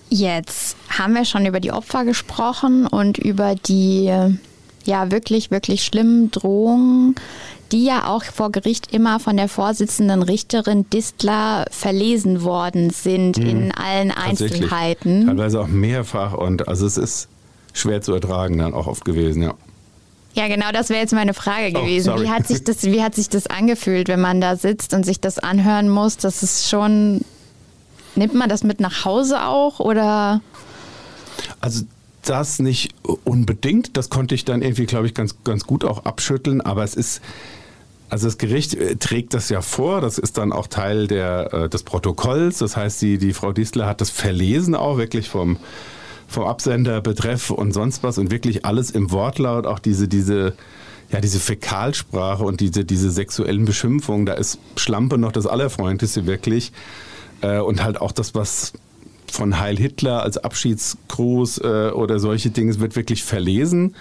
[0.09, 4.11] Jetzt haben wir schon über die Opfer gesprochen und über die
[4.83, 7.15] ja wirklich, wirklich schlimmen Drohungen,
[7.71, 13.47] die ja auch vor Gericht immer von der Vorsitzenden Richterin Distler verlesen worden sind mhm.
[13.47, 15.25] in allen Einzelheiten.
[15.25, 17.29] Teilweise auch mehrfach und also es ist
[17.73, 19.53] schwer zu ertragen dann auch oft gewesen, ja.
[20.35, 22.13] Ja, genau, das wäre jetzt meine Frage oh, gewesen.
[22.13, 25.05] Oh, wie, hat sich das, wie hat sich das angefühlt, wenn man da sitzt und
[25.05, 26.17] sich das anhören muss?
[26.17, 27.21] Das ist schon.
[28.15, 30.41] Nimmt man das mit nach Hause auch oder?
[31.61, 31.85] Also
[32.29, 33.97] das nicht unbedingt.
[33.97, 36.61] Das konnte ich dann irgendwie, glaube ich, ganz, ganz gut auch abschütteln.
[36.61, 37.21] Aber es ist,
[38.09, 40.01] also das Gericht äh, trägt das ja vor.
[40.01, 42.59] Das ist dann auch Teil der, äh, des Protokolls.
[42.59, 45.57] Das heißt, die, die Frau Diesler hat das verlesen auch wirklich vom,
[46.27, 50.53] vom Absender, Betreff und sonst was und wirklich alles im Wortlaut, auch diese, diese,
[51.11, 56.71] ja, diese Fäkalsprache und diese, diese sexuellen Beschimpfungen, da ist Schlampe noch das Allerfreundlichste wirklich.
[57.41, 58.73] Äh, und halt auch das, was
[59.33, 63.95] von Heil Hitler als Abschiedsgruß äh, oder solche Dinge wird wirklich verlesen.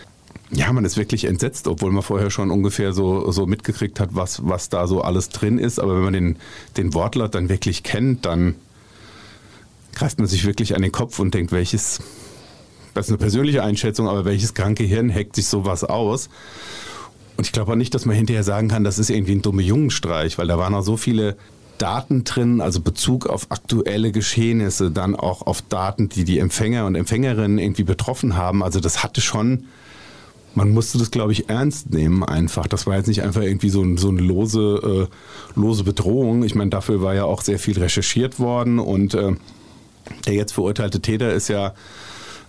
[0.50, 4.46] Ja, man ist wirklich entsetzt, obwohl man vorher schon ungefähr so, so mitgekriegt hat, was,
[4.46, 5.80] was da so alles drin ist.
[5.80, 6.36] Aber wenn man den,
[6.76, 8.56] den Wortlaut dann wirklich kennt, dann
[9.94, 12.00] greift man sich wirklich an den Kopf und denkt, welches,
[12.92, 16.28] das ist eine persönliche Einschätzung, aber welches kranke Hirn hackt sich sowas aus?
[17.38, 19.62] Und ich glaube auch nicht, dass man hinterher sagen kann, das ist irgendwie ein dumme
[19.62, 21.36] Jungenstreich, weil da waren auch so viele
[21.82, 26.94] Daten drin, also Bezug auf aktuelle Geschehnisse, dann auch auf Daten, die die Empfänger und
[26.94, 28.62] Empfängerinnen irgendwie betroffen haben.
[28.62, 29.64] Also das hatte schon,
[30.54, 32.68] man musste das, glaube ich, ernst nehmen einfach.
[32.68, 36.44] Das war jetzt nicht einfach irgendwie so, so eine lose, äh, lose Bedrohung.
[36.44, 39.32] Ich meine, dafür war ja auch sehr viel recherchiert worden und äh,
[40.26, 41.74] der jetzt verurteilte Täter ist ja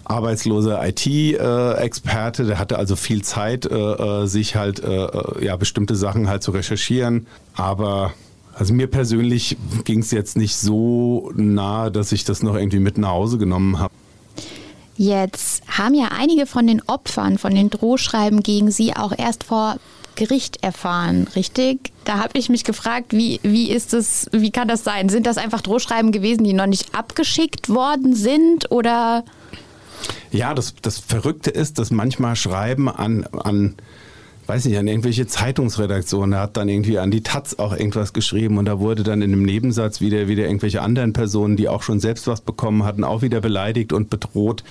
[0.06, 6.30] arbeitsloser IT-Experte, der hatte also viel Zeit, äh, äh sich halt äh, ja bestimmte Sachen
[6.30, 8.14] halt zu recherchieren, aber
[8.56, 12.98] also mir persönlich ging es jetzt nicht so nahe, dass ich das noch irgendwie mit
[12.98, 13.94] nach Hause genommen habe.
[14.96, 19.78] Jetzt haben ja einige von den Opfern von den Drohschreiben gegen Sie auch erst vor
[20.16, 21.92] Gericht erfahren, richtig?
[22.06, 25.10] Da habe ich mich gefragt, wie, wie ist das, wie kann das sein?
[25.10, 29.24] Sind das einfach Drohschreiben gewesen, die noch nicht abgeschickt worden sind oder?
[30.32, 33.76] Ja, das, das Verrückte ist, dass manchmal Schreiben an, an
[34.48, 36.34] weiß nicht, an irgendwelche Zeitungsredaktionen.
[36.34, 39.32] Er hat dann irgendwie an die Taz auch irgendwas geschrieben und da wurde dann in
[39.32, 43.22] einem Nebensatz wieder, wieder irgendwelche anderen Personen, die auch schon selbst was bekommen hatten, auch
[43.22, 44.64] wieder beleidigt und bedroht.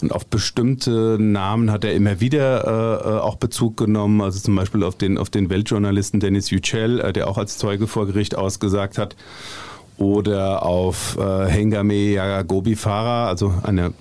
[0.00, 4.54] Und auf bestimmte Namen hat er immer wieder äh, äh auch Bezug genommen, also zum
[4.54, 8.36] Beispiel auf den, auf den Weltjournalisten Dennis Yücel, äh, der auch als Zeuge vor Gericht
[8.36, 9.16] ausgesagt hat,
[9.96, 13.92] oder auf äh, Hengame Yagagobi Farah, also eine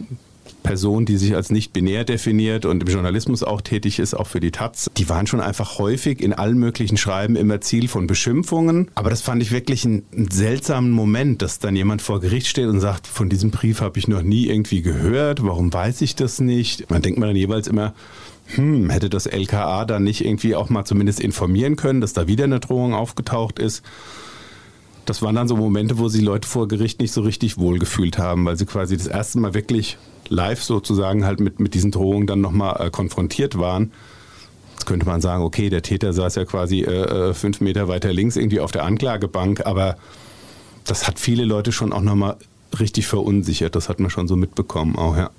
[0.68, 4.42] Person, die sich als nicht binär definiert und im Journalismus auch tätig ist, auch für
[4.42, 8.92] die Taz, die waren schon einfach häufig in allen möglichen Schreiben immer Ziel von Beschimpfungen.
[8.94, 12.82] Aber das fand ich wirklich einen, seltsamen Moment, dass dann jemand vor Gericht steht und
[12.82, 16.90] sagt, von diesem Brief habe ich noch nie irgendwie gehört, warum weiß ich das nicht?
[16.90, 17.94] Man denkt man dann jeweils immer,
[18.56, 22.44] hm, hätte das LKA dann nicht irgendwie auch mal zumindest informieren können, dass da wieder
[22.44, 23.84] eine Drohung aufgetaucht ist?
[25.06, 28.44] Das waren dann so Momente, wo sie Leute vor Gericht nicht so richtig wohlgefühlt haben,
[28.44, 29.98] weil sie quasi das erste Mal wirklich
[30.30, 33.92] live sozusagen halt mit, mit diesen Drohungen dann nochmal äh, konfrontiert waren.
[34.74, 38.14] Jetzt könnte man sagen, okay, der Täter saß ja quasi äh, äh, fünf Meter weiter
[38.14, 39.98] links irgendwie auf der Anklagebank, aber
[40.86, 42.38] das hat viele Leute schon auch nochmal
[42.80, 43.76] richtig verunsichert.
[43.76, 45.30] Das hat man schon so mitbekommen auch, ja.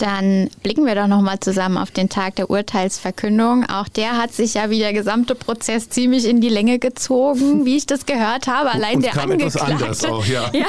[0.00, 3.68] Dann blicken wir doch nochmal zusammen auf den Tag der Urteilsverkündung.
[3.68, 7.76] Auch der hat sich ja wie der gesamte Prozess ziemlich in die Länge gezogen, wie
[7.76, 8.70] ich das gehört habe.
[8.70, 10.50] Allein der Angeklagte, auch, ja.
[10.54, 10.64] ja.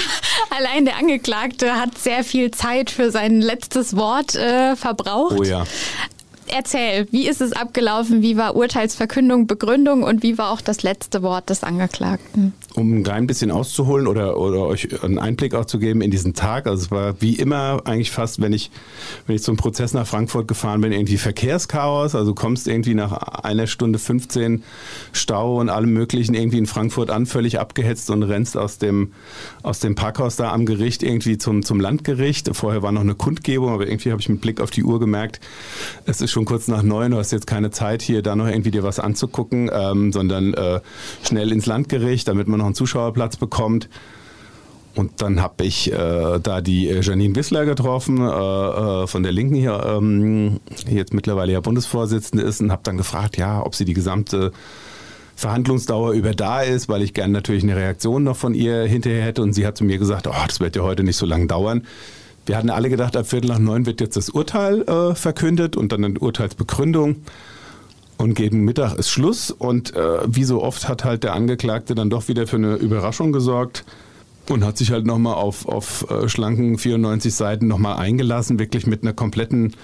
[0.49, 5.39] allein der Angeklagte hat sehr viel Zeit für sein letztes Wort äh, verbraucht.
[5.39, 5.63] Oh ja.
[6.47, 8.21] Erzähl, wie ist es abgelaufen?
[8.21, 12.53] Wie war Urteilsverkündung, Begründung und wie war auch das letzte Wort des Angeklagten?
[12.73, 16.33] Um ein klein bisschen auszuholen oder, oder euch einen Einblick auch zu geben in diesen
[16.33, 18.71] Tag, also es war wie immer eigentlich fast, wenn ich,
[19.27, 23.11] wenn ich zum Prozess nach Frankfurt gefahren bin, irgendwie Verkehrschaos, also kommst irgendwie nach
[23.43, 24.63] einer Stunde 15
[25.11, 29.11] Stau und allem möglichen irgendwie in Frankfurt an, völlig abgehetzt und rennst aus dem,
[29.63, 32.49] aus dem Parkhaus da am Gericht irgendwie zum, zum Landgericht.
[32.55, 35.39] Vorher war noch eine Kundgebung, aber irgendwie habe ich mit Blick auf die Uhr gemerkt,
[36.05, 38.71] es ist schon kurz nach neun, du hast jetzt keine Zeit hier da noch irgendwie
[38.71, 40.81] dir was anzugucken, ähm, sondern äh,
[41.23, 43.89] schnell ins Landgericht, damit man noch einen Zuschauerplatz bekommt.
[44.95, 49.31] Und dann habe ich äh, da die äh, Janine Wissler getroffen, äh, äh, von der
[49.31, 53.85] Linken hier, ähm, jetzt mittlerweile ja Bundesvorsitzende ist, und habe dann gefragt, ja, ob sie
[53.85, 54.51] die gesamte
[55.35, 59.41] Verhandlungsdauer über da ist, weil ich gerne natürlich eine Reaktion noch von ihr hinterher hätte.
[59.41, 61.83] Und sie hat zu mir gesagt, oh, das wird ja heute nicht so lange dauern.
[62.45, 65.91] Wir hatten alle gedacht, ab Viertel nach neun wird jetzt das Urteil äh, verkündet und
[65.91, 67.17] dann eine Urteilsbegründung.
[68.17, 69.51] Und gegen Mittag ist Schluss.
[69.51, 73.31] Und äh, wie so oft hat halt der Angeklagte dann doch wieder für eine Überraschung
[73.31, 73.83] gesorgt
[74.49, 79.03] und hat sich halt nochmal auf, auf äh, schlanken 94 Seiten nochmal eingelassen, wirklich mit
[79.03, 79.75] einer kompletten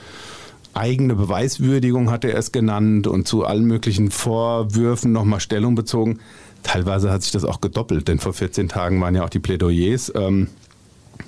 [0.78, 6.20] eigene Beweiswürdigung hat er es genannt und zu allen möglichen Vorwürfen nochmal Stellung bezogen.
[6.64, 10.12] Teilweise hat sich das auch gedoppelt, denn vor 14 Tagen waren ja auch die Plädoyers.
[10.16, 10.50] Ähm,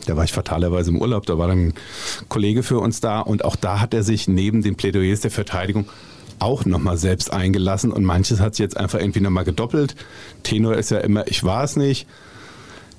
[0.05, 1.73] da war ich fatalerweise im Urlaub, da war dann ein
[2.27, 5.85] Kollege für uns da und auch da hat er sich neben den Plädoyers der Verteidigung
[6.39, 9.95] auch nochmal selbst eingelassen und manches hat sich jetzt einfach irgendwie nochmal gedoppelt.
[10.43, 12.07] Tenor ist ja immer, ich war es nicht.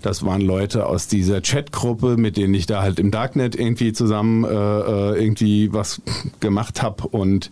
[0.03, 4.45] Das waren Leute aus dieser Chatgruppe, mit denen ich da halt im Darknet irgendwie zusammen
[4.45, 6.01] äh, äh irgendwie was
[6.41, 7.51] gemacht habe und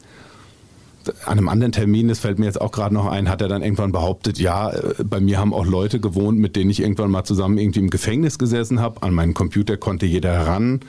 [1.25, 3.63] an einem anderen Termin, das fällt mir jetzt auch gerade noch ein, hat er dann
[3.63, 7.25] irgendwann behauptet, ja, äh, bei mir haben auch Leute gewohnt, mit denen ich irgendwann mal
[7.25, 9.03] zusammen irgendwie im Gefängnis gesessen habe.
[9.03, 10.81] An meinen Computer konnte jeder ran.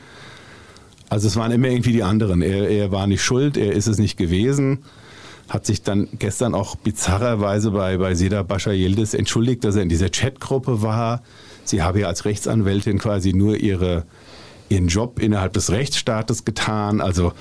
[1.10, 2.42] Also es waren immer irgendwie die anderen.
[2.42, 4.80] Er, er war nicht schuld, er ist es nicht gewesen.
[5.50, 9.90] Hat sich dann gestern auch bizarrerweise bei, bei Seda Bascha Yildiz entschuldigt, dass er in
[9.90, 11.24] dieser Chatgruppe war.
[11.64, 14.06] Sie habe ja als Rechtsanwältin quasi nur ihre,
[14.70, 17.02] ihren Job innerhalb des Rechtsstaates getan.
[17.02, 17.34] Also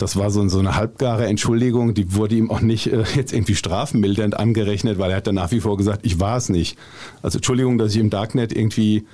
[0.00, 3.54] das war so, so eine halbgare Entschuldigung, die wurde ihm auch nicht äh, jetzt irgendwie
[3.54, 6.78] strafmildernd angerechnet, weil er hat dann nach wie vor gesagt, ich war es nicht.
[7.22, 9.06] Also Entschuldigung, dass ich im Darknet irgendwie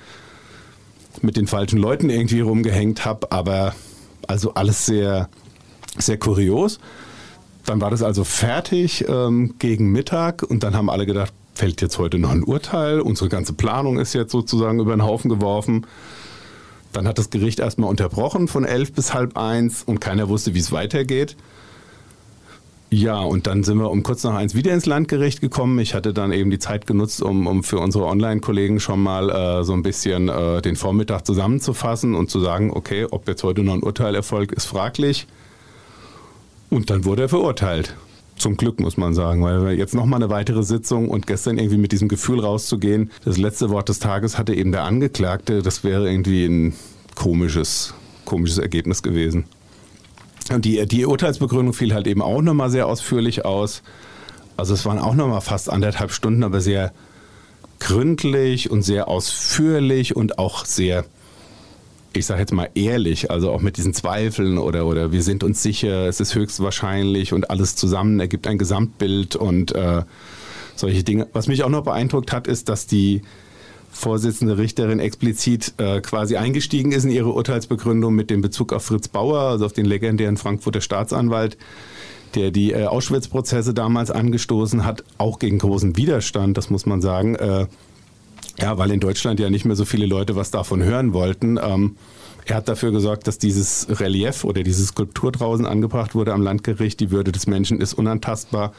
[1.21, 3.73] mit den falschen Leuten irgendwie rumgehängt habe, aber
[4.27, 5.29] also alles sehr,
[5.97, 6.79] sehr kurios.
[7.65, 11.97] Dann war das also fertig ähm, gegen Mittag und dann haben alle gedacht, fällt jetzt
[11.97, 15.85] heute noch ein Urteil, unsere ganze Planung ist jetzt sozusagen über den Haufen geworfen.
[16.93, 20.59] Dann hat das Gericht erstmal unterbrochen von elf bis halb eins und keiner wusste, wie
[20.59, 21.35] es weitergeht.
[22.89, 25.77] Ja, und dann sind wir um kurz nach eins wieder ins Landgericht gekommen.
[25.79, 29.63] Ich hatte dann eben die Zeit genutzt, um, um für unsere Online-Kollegen schon mal äh,
[29.65, 33.73] so ein bisschen äh, den Vormittag zusammenzufassen und zu sagen, okay, ob jetzt heute noch
[33.73, 35.27] ein Urteil erfolgt, ist fraglich.
[36.69, 37.93] Und dann wurde er verurteilt.
[38.37, 41.91] Zum Glück muss man sagen, weil jetzt nochmal eine weitere Sitzung und gestern irgendwie mit
[41.91, 46.45] diesem Gefühl rauszugehen, das letzte Wort des Tages hatte eben der Angeklagte, das wäre irgendwie
[46.45, 46.73] ein
[47.15, 47.95] komisches,
[48.25, 49.45] komisches Ergebnis gewesen.
[50.51, 53.81] Und die, die Urteilsbegründung fiel halt eben auch nochmal sehr ausführlich aus.
[54.55, 56.93] Also es waren auch nochmal fast anderthalb Stunden, aber sehr
[57.79, 61.05] gründlich und sehr ausführlich und auch sehr
[62.17, 65.63] ich sage jetzt mal ehrlich, also auch mit diesen Zweifeln oder, oder wir sind uns
[65.63, 70.03] sicher, es ist höchstwahrscheinlich und alles zusammen ergibt ein Gesamtbild und äh,
[70.75, 71.27] solche Dinge.
[71.33, 73.21] Was mich auch noch beeindruckt hat, ist, dass die
[73.91, 79.07] Vorsitzende Richterin explizit äh, quasi eingestiegen ist in ihre Urteilsbegründung mit dem Bezug auf Fritz
[79.07, 81.57] Bauer, also auf den legendären Frankfurter Staatsanwalt,
[82.35, 87.35] der die äh, Auschwitz-Prozesse damals angestoßen hat, auch gegen großen Widerstand, das muss man sagen.
[87.35, 87.67] Äh,
[88.59, 91.59] ja, weil in Deutschland ja nicht mehr so viele Leute was davon hören wollten.
[91.61, 91.95] Ähm,
[92.45, 96.99] er hat dafür gesorgt, dass dieses Relief oder diese Skulptur draußen angebracht wurde am Landgericht.
[96.99, 98.71] Die Würde des Menschen ist unantastbar.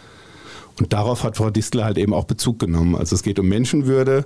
[0.79, 2.97] Und darauf hat Frau Distler halt eben auch Bezug genommen.
[2.97, 4.25] Also es geht um Menschenwürde.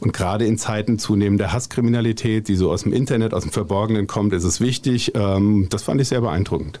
[0.00, 4.32] Und gerade in Zeiten zunehmender Hasskriminalität, die so aus dem Internet, aus dem Verborgenen kommt,
[4.32, 5.12] ist es wichtig.
[5.14, 6.80] Ähm, das fand ich sehr beeindruckend.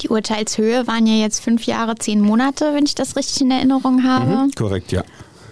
[0.00, 4.04] Die Urteilshöhe waren ja jetzt fünf Jahre, zehn Monate, wenn ich das richtig in Erinnerung
[4.04, 4.46] habe.
[4.46, 5.02] Mhm, korrekt, ja.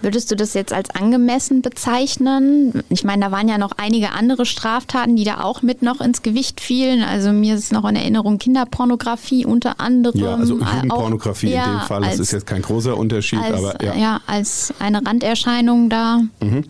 [0.07, 2.85] Würdest du das jetzt als angemessen bezeichnen?
[2.90, 6.23] Ich meine, da waren ja noch einige andere Straftaten, die da auch mit noch ins
[6.23, 7.03] Gewicht fielen.
[7.03, 10.21] Also mir ist noch in Erinnerung Kinderpornografie unter anderem.
[10.21, 12.01] Ja, also Jugendpornografie auch, in dem Fall.
[12.03, 13.97] Das als, ist jetzt kein großer Unterschied, als, aber ja.
[13.97, 16.21] Ja, als eine Randerscheinung da.
[16.40, 16.62] Mhm.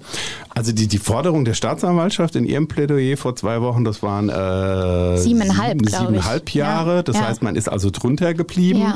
[0.55, 5.19] Also die, die Forderung der Staatsanwaltschaft in ihrem Plädoyer vor zwei Wochen, das waren äh,
[5.19, 6.97] siebeneinhalb, sieben, siebeneinhalb Jahre.
[6.97, 7.27] Ja, das ja.
[7.29, 8.95] heißt, man ist also drunter geblieben.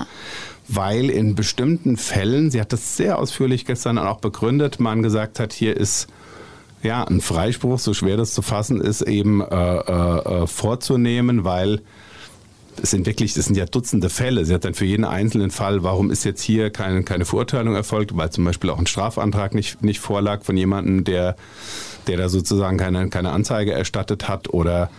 [0.72, 5.52] Weil in bestimmten Fällen, sie hat das sehr ausführlich gestern auch begründet, man gesagt hat,
[5.52, 6.06] hier ist
[6.82, 11.80] ja ein Freispruch, so schwer das zu fassen ist, eben äh, äh, äh vorzunehmen, weil
[12.82, 14.44] es sind wirklich, das sind ja Dutzende Fälle.
[14.44, 18.16] Sie hat dann für jeden einzelnen Fall, warum ist jetzt hier keine, keine Verurteilung erfolgt,
[18.16, 21.36] weil zum Beispiel auch ein Strafantrag nicht, nicht vorlag von jemandem, der,
[22.06, 24.90] der da sozusagen keine, keine Anzeige erstattet hat oder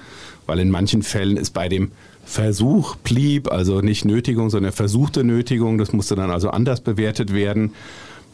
[0.45, 1.91] weil in manchen Fällen ist bei dem
[2.25, 7.73] Versuch blieb, also nicht Nötigung, sondern versuchte Nötigung, das musste dann also anders bewertet werden.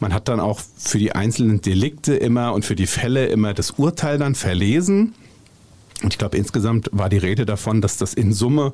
[0.00, 3.72] Man hat dann auch für die einzelnen Delikte immer und für die Fälle immer das
[3.72, 5.14] Urteil dann verlesen.
[6.02, 8.72] Und ich glaube, insgesamt war die Rede davon, dass das in Summe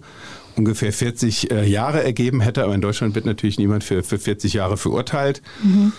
[0.56, 2.62] ungefähr 40 äh, Jahre ergeben hätte.
[2.62, 5.40] Aber in Deutschland wird natürlich niemand für, für 40 Jahre verurteilt.
[5.62, 5.92] Mhm.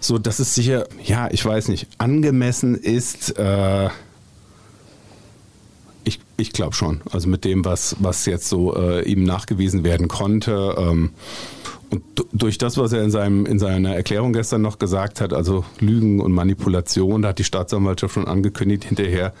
[0.00, 3.38] So, dass es sicher, ja, ich weiß nicht, angemessen ist.
[3.38, 3.90] Äh,
[6.36, 7.00] ich, glaube schon.
[7.10, 10.74] Also mit dem, was, was jetzt so äh, ihm nachgewiesen werden konnte.
[10.78, 11.10] Ähm,
[11.90, 15.64] und durch das, was er in, seinem, in seiner Erklärung gestern noch gesagt hat, also
[15.78, 19.32] Lügen und Manipulation, da hat die Staatsanwaltschaft schon angekündigt hinterher,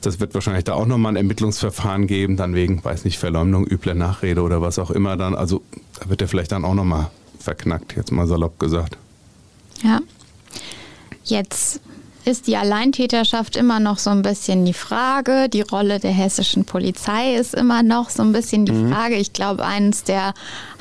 [0.00, 3.94] das wird wahrscheinlich da auch nochmal ein Ermittlungsverfahren geben, dann wegen, weiß nicht, Verleumdung, übler
[3.94, 5.34] Nachrede oder was auch immer dann.
[5.34, 5.62] Also
[5.98, 8.96] da wird er vielleicht dann auch nochmal verknackt, jetzt mal salopp gesagt.
[9.82, 10.00] Ja.
[11.24, 11.80] Jetzt
[12.24, 15.48] ist die Alleintäterschaft immer noch so ein bisschen die Frage.
[15.48, 18.92] Die Rolle der hessischen Polizei ist immer noch so ein bisschen die mhm.
[18.92, 19.16] Frage.
[19.16, 20.34] Ich glaube, eines der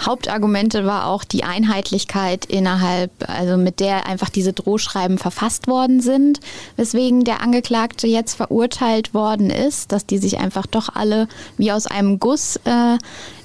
[0.05, 6.39] Hauptargumente war auch die Einheitlichkeit innerhalb, also mit der einfach diese Drohschreiben verfasst worden sind,
[6.75, 11.87] weswegen der Angeklagte jetzt verurteilt worden ist, dass die sich einfach doch alle wie aus
[11.87, 12.97] einem Guss äh,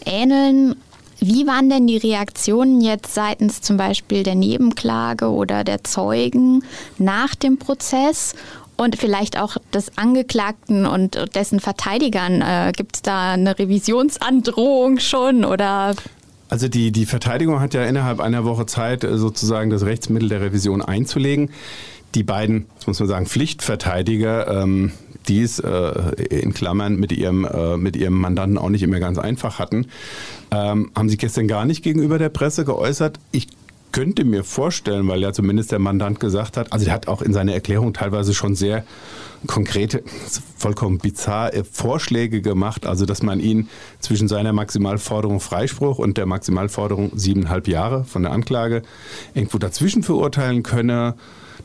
[0.05, 0.77] ähneln
[1.21, 6.65] wie waren denn die Reaktionen jetzt seitens zum Beispiel der Nebenklage oder der Zeugen
[6.99, 8.35] nach dem Prozess?
[8.77, 12.43] Und vielleicht auch des Angeklagten und dessen Verteidigern.
[12.43, 15.95] Äh, Gibt es da eine Revisionsandrohung schon oder
[16.49, 20.41] also die, die Verteidigung hat ja innerhalb einer Woche Zeit, äh, sozusagen das Rechtsmittel der
[20.41, 21.51] Revision einzulegen.
[22.15, 24.93] Die beiden, das muss man sagen, Pflichtverteidiger, ähm,
[25.29, 29.19] die es äh, in Klammern mit ihrem, äh, mit ihrem Mandanten auch nicht immer ganz
[29.19, 29.87] einfach hatten,
[30.51, 33.19] ähm, haben sich gestern gar nicht gegenüber der Presse geäußert.
[33.33, 33.49] Ich
[33.95, 37.33] könnte mir vorstellen, weil ja zumindest der Mandant gesagt hat, also er hat auch in
[37.33, 38.85] seiner Erklärung teilweise schon sehr
[39.47, 40.03] konkrete,
[40.57, 43.69] vollkommen bizarr Vorschläge gemacht, also dass man ihn
[44.01, 48.83] zwischen seiner Maximalforderung Freispruch und der Maximalforderung siebeneinhalb Jahre von der Anklage
[49.33, 51.15] irgendwo dazwischen verurteilen könne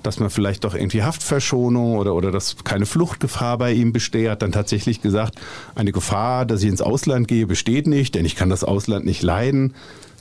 [0.03, 4.41] dass man vielleicht doch irgendwie Haftverschonung oder, oder dass keine Fluchtgefahr bei ihm besteht, hat
[4.41, 5.35] dann tatsächlich gesagt,
[5.75, 9.21] eine Gefahr, dass ich ins Ausland gehe, besteht nicht, denn ich kann das Ausland nicht
[9.21, 9.73] leiden.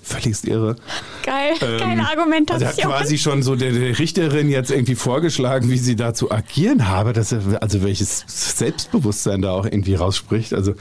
[0.02, 0.76] Völligst irre.
[1.24, 2.66] Geil, ähm, keine Argumentation.
[2.66, 6.14] Also er hat quasi schon so der, der, Richterin jetzt irgendwie vorgeschlagen, wie sie da
[6.14, 10.54] zu agieren habe, dass er, also welches Selbstbewusstsein da auch irgendwie rausspricht.
[10.54, 10.74] Also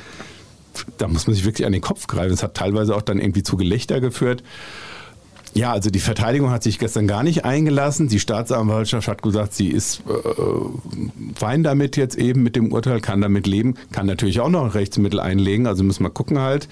[0.98, 2.34] da muss man sich wirklich an den Kopf greifen.
[2.34, 4.44] Es hat teilweise auch dann irgendwie zu Gelächter geführt.
[5.58, 8.08] Ja, also die Verteidigung hat sich gestern gar nicht eingelassen.
[8.10, 13.22] Die Staatsanwaltschaft hat gesagt, sie ist äh, fein damit jetzt eben mit dem Urteil, kann
[13.22, 15.66] damit leben, kann natürlich auch noch ein Rechtsmittel einlegen.
[15.66, 16.68] Also müssen wir gucken halt.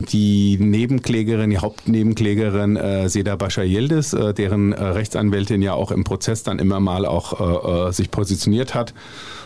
[0.00, 6.02] Die Nebenklägerin, die Hauptnebenklägerin äh, Seda Bascha Yildiz, äh, deren äh, Rechtsanwältin ja auch im
[6.02, 8.94] Prozess dann immer mal auch äh, äh, sich positioniert hat,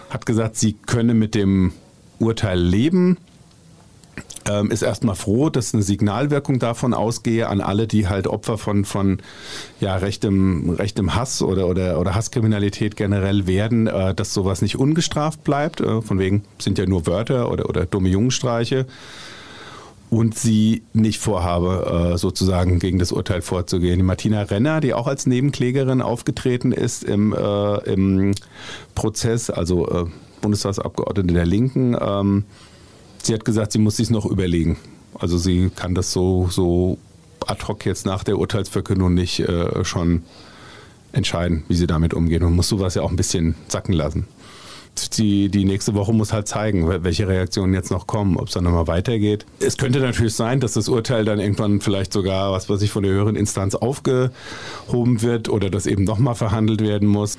[0.08, 1.72] hat gesagt, sie könne mit dem
[2.18, 3.18] Urteil leben
[4.48, 8.84] ähm, ist erstmal froh, dass eine Signalwirkung davon ausgehe an alle, die halt Opfer von,
[8.84, 9.18] von
[9.80, 15.44] ja, rechtem, rechtem Hass oder, oder, oder Hasskriminalität generell werden, äh, dass sowas nicht ungestraft
[15.44, 15.80] bleibt.
[15.80, 18.86] Äh, von wegen sind ja nur Wörter oder, oder dumme Jungenstreiche.
[20.10, 24.04] Und sie nicht vorhabe, äh, sozusagen gegen das Urteil vorzugehen.
[24.04, 28.34] Martina Renner, die auch als Nebenklägerin aufgetreten ist im, äh, im
[28.94, 30.04] Prozess, also äh,
[30.42, 32.44] Bundestagsabgeordnete der Linken, ähm,
[33.26, 34.76] sie hat gesagt, sie muss sich noch überlegen.
[35.18, 36.98] Also sie kann das so, so
[37.46, 40.22] ad hoc jetzt nach der Urteilsverkündung nicht äh, schon
[41.12, 42.42] entscheiden, wie sie damit umgehen.
[42.42, 44.26] Man muss sowas ja auch ein bisschen sacken lassen.
[45.16, 48.64] Die, die nächste Woche muss halt zeigen, welche Reaktionen jetzt noch kommen, ob es dann
[48.64, 49.46] nochmal weitergeht.
[49.58, 53.02] Es könnte natürlich sein, dass das Urteil dann irgendwann vielleicht sogar, was weiß ich, von
[53.02, 57.38] der höheren Instanz aufgehoben wird oder dass eben nochmal verhandelt werden muss.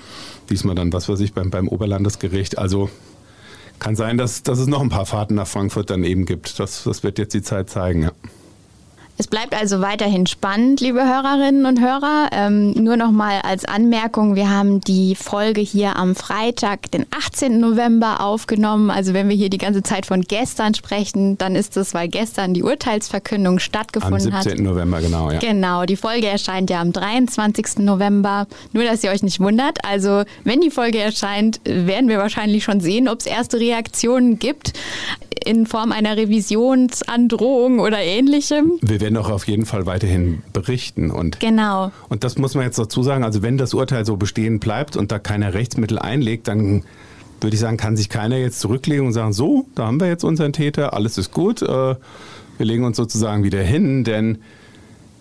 [0.49, 2.57] Diesmal dann, was weiß ich, beim, beim Oberlandesgericht.
[2.57, 2.89] Also
[3.83, 6.57] kann sein, dass, dass es noch ein paar Fahrten nach Frankfurt dann eben gibt.
[6.59, 8.11] Das, das wird jetzt die Zeit zeigen, ja.
[9.15, 12.29] Es bleibt also weiterhin spannend, liebe Hörerinnen und Hörer.
[12.31, 17.59] Ähm, nur noch mal als Anmerkung, wir haben die Folge hier am Freitag, den 18.
[17.59, 18.89] November aufgenommen.
[18.89, 22.55] Also wenn wir hier die ganze Zeit von gestern sprechen, dann ist das, weil gestern
[22.55, 24.47] die Urteilsverkündung stattgefunden hat.
[24.47, 24.65] Am 17.
[24.65, 24.73] Hat.
[24.73, 25.37] November, genau, ja.
[25.37, 27.79] Genau, die Folge erscheint ja am 23.
[27.79, 28.47] November.
[28.71, 29.85] Nur, dass ihr euch nicht wundert.
[29.85, 34.73] Also wenn die Folge erscheint, werden wir wahrscheinlich schon sehen, ob es erste Reaktionen gibt
[35.45, 38.73] in Form einer Revisionsandrohung oder ähnlichem.
[38.81, 41.11] Wir werden auch auf jeden Fall weiterhin berichten.
[41.11, 41.91] Und, genau.
[42.09, 43.23] Und das muss man jetzt dazu sagen.
[43.23, 46.83] Also wenn das Urteil so bestehen bleibt und da keine Rechtsmittel einlegt, dann
[47.41, 50.23] würde ich sagen, kann sich keiner jetzt zurücklegen und sagen, so, da haben wir jetzt
[50.23, 51.97] unseren Täter, alles ist gut, äh, wir
[52.65, 54.39] legen uns sozusagen wieder hin, denn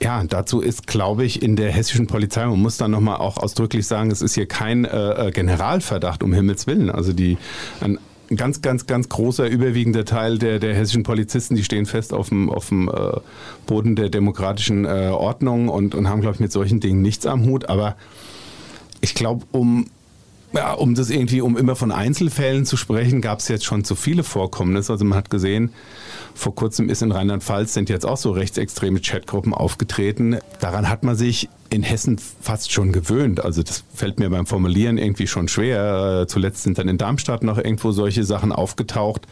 [0.01, 3.87] ja, dazu ist, glaube ich, in der hessischen Polizei, man muss dann nochmal auch ausdrücklich
[3.87, 6.91] sagen, es ist hier kein äh, äh, Generalverdacht, um Himmels Willen.
[6.91, 7.39] Also die,
[7.81, 7.99] ein
[8.37, 12.51] ganz, ganz, ganz großer, überwiegender Teil der, der hessischen Polizisten, die stehen fest auf dem,
[12.51, 13.21] auf dem äh,
[13.67, 17.45] Boden der demokratischen äh, Ordnung und, und haben, glaube ich, mit solchen Dingen nichts am
[17.45, 17.69] Hut.
[17.69, 17.97] Aber
[19.01, 19.87] ich glaube, um
[20.55, 23.95] ja, um das irgendwie, um immer von Einzelfällen zu sprechen, gab es jetzt schon zu
[23.95, 24.93] viele Vorkommnisse.
[24.93, 25.73] Also man hat gesehen,
[26.35, 30.39] vor kurzem ist in Rheinland-Pfalz sind jetzt auch so rechtsextreme Chatgruppen aufgetreten.
[30.61, 33.45] Daran hat man sich in Hessen fast schon gewöhnt.
[33.45, 36.27] Also das fällt mir beim Formulieren irgendwie schon schwer.
[36.29, 39.27] Zuletzt sind dann in Darmstadt noch irgendwo solche Sachen aufgetaucht.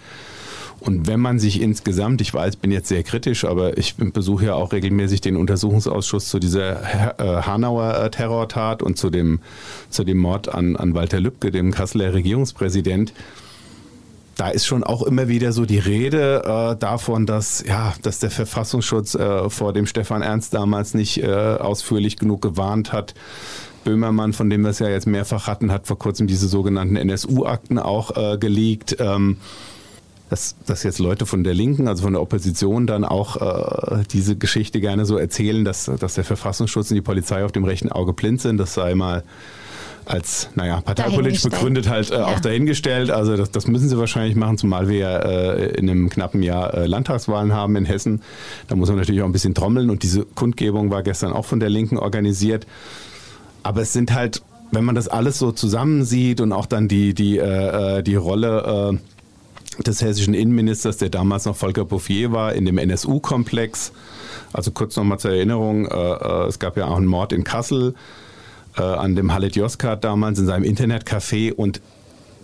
[0.81, 4.55] Und wenn man sich insgesamt, ich weiß, bin jetzt sehr kritisch, aber ich besuche ja
[4.55, 9.41] auch regelmäßig den Untersuchungsausschuss zu dieser äh, Hanauer äh, Terrortat und zu dem,
[9.91, 13.13] zu dem Mord an, an Walter Lübcke, dem Kasseler Regierungspräsident
[14.41, 18.31] da ist schon auch immer wieder so die Rede äh, davon, dass, ja, dass der
[18.31, 23.13] Verfassungsschutz äh, vor dem Stefan Ernst damals nicht äh, ausführlich genug gewarnt hat.
[23.85, 27.79] Böhmermann, von dem wir es ja jetzt mehrfach hatten, hat vor kurzem diese sogenannten NSU-Akten
[27.79, 28.97] auch äh, geleakt.
[28.99, 29.37] Ähm,
[30.31, 34.37] dass, dass jetzt Leute von der Linken, also von der Opposition, dann auch äh, diese
[34.37, 38.13] Geschichte gerne so erzählen, dass, dass der Verfassungsschutz und die Polizei auf dem rechten Auge
[38.13, 38.57] blind sind.
[38.57, 39.25] Das sei mal
[40.07, 42.27] als, naja, parteipolitisch begründet halt äh, ja.
[42.27, 43.11] auch dahingestellt.
[43.11, 46.75] Also das, das, müssen sie wahrscheinlich machen, zumal wir ja äh, in einem knappen Jahr
[46.75, 48.23] äh, Landtagswahlen haben in Hessen.
[48.69, 51.59] Da muss man natürlich auch ein bisschen trommeln und diese Kundgebung war gestern auch von
[51.59, 52.67] der Linken organisiert.
[53.65, 57.39] Aber es sind halt, wenn man das alles so zusammensieht und auch dann die, die,
[57.39, 58.99] äh, äh die Rolle äh,
[59.83, 63.93] des hessischen Innenministers, der damals noch Volker Bouffier war, in dem NSU-Komplex.
[64.53, 67.95] Also kurz nochmal zur Erinnerung, äh, äh, es gab ja auch einen Mord in Kassel
[68.77, 71.81] äh, an dem Halit Yozgat damals in seinem Internetcafé und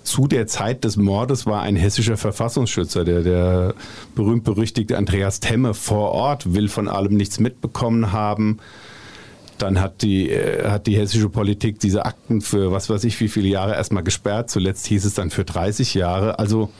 [0.03, 3.75] zu der Zeit des Mordes war ein hessischer Verfassungsschützer, der, der
[4.15, 8.59] berühmt-berüchtigte Andreas Temme vor Ort, will von allem nichts mitbekommen haben.
[9.59, 13.29] Dann hat die, äh, hat die hessische Politik diese Akten für was weiß ich wie
[13.29, 14.49] viele Jahre erstmal gesperrt.
[14.49, 16.39] Zuletzt hieß es dann für 30 Jahre.
[16.39, 16.71] Also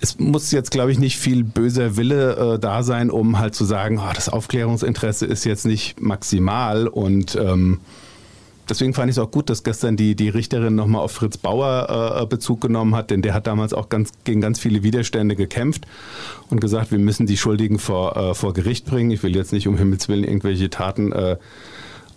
[0.00, 3.64] es muss jetzt, glaube ich, nicht viel böser Wille äh, da sein, um halt zu
[3.64, 7.80] sagen, oh, das Aufklärungsinteresse ist jetzt nicht maximal und ähm,
[8.68, 12.20] deswegen fand ich es auch gut, dass gestern die, die Richterin nochmal auf Fritz Bauer
[12.20, 15.86] äh, Bezug genommen hat, denn der hat damals auch ganz, gegen ganz viele Widerstände gekämpft
[16.50, 19.10] und gesagt, wir müssen die Schuldigen vor, äh, vor Gericht bringen.
[19.10, 21.36] Ich will jetzt nicht um Himmels Willen irgendwelche Taten äh,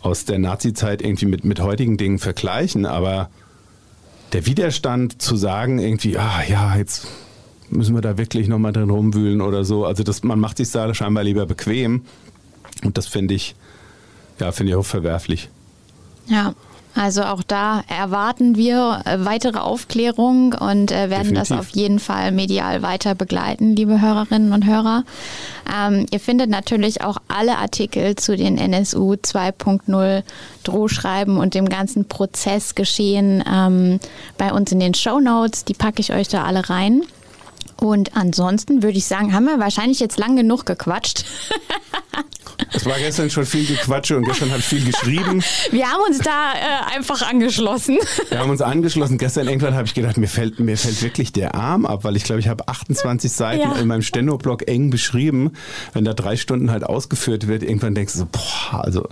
[0.02, 3.30] aus der Nazi-Zeit irgendwie mit, mit heutigen Dingen vergleichen, aber
[4.34, 7.08] der Widerstand zu sagen, irgendwie, ah ja, jetzt
[7.70, 9.86] müssen wir da wirklich nochmal drin rumwühlen oder so.
[9.86, 12.04] Also das, man macht sich da scheinbar lieber bequem.
[12.84, 13.56] Und das finde ich,
[14.40, 15.50] ja, finde ich auch verwerflich.
[16.28, 16.54] Ja,
[16.96, 21.50] also auch da erwarten wir äh, weitere Aufklärung und äh, werden Definitiv.
[21.50, 25.04] das auf jeden Fall medial weiter begleiten, liebe Hörerinnen und Hörer.
[25.74, 30.24] Ähm, ihr findet natürlich auch alle Artikel zu den NSU 2.0
[30.64, 34.00] Drohschreiben und dem ganzen Prozessgeschehen ähm,
[34.38, 35.66] bei uns in den Show Notes.
[35.66, 37.04] Die packe ich euch da alle rein.
[37.80, 41.26] Und ansonsten würde ich sagen, haben wir wahrscheinlich jetzt lang genug gequatscht.
[42.74, 45.42] Es war gestern schon viel Gequatsche und gestern habe ich viel geschrieben.
[45.72, 47.98] Wir haben uns da äh, einfach angeschlossen.
[48.30, 49.18] Wir haben uns angeschlossen.
[49.18, 52.24] Gestern irgendwann habe ich gedacht, mir fällt, mir fällt wirklich der Arm ab, weil ich
[52.26, 53.76] glaube, ich habe 28 Seiten ja.
[53.76, 55.54] in meinem Steno-Blog eng beschrieben.
[55.94, 59.08] Wenn da drei Stunden halt ausgeführt wird, irgendwann denkst du so, boah, also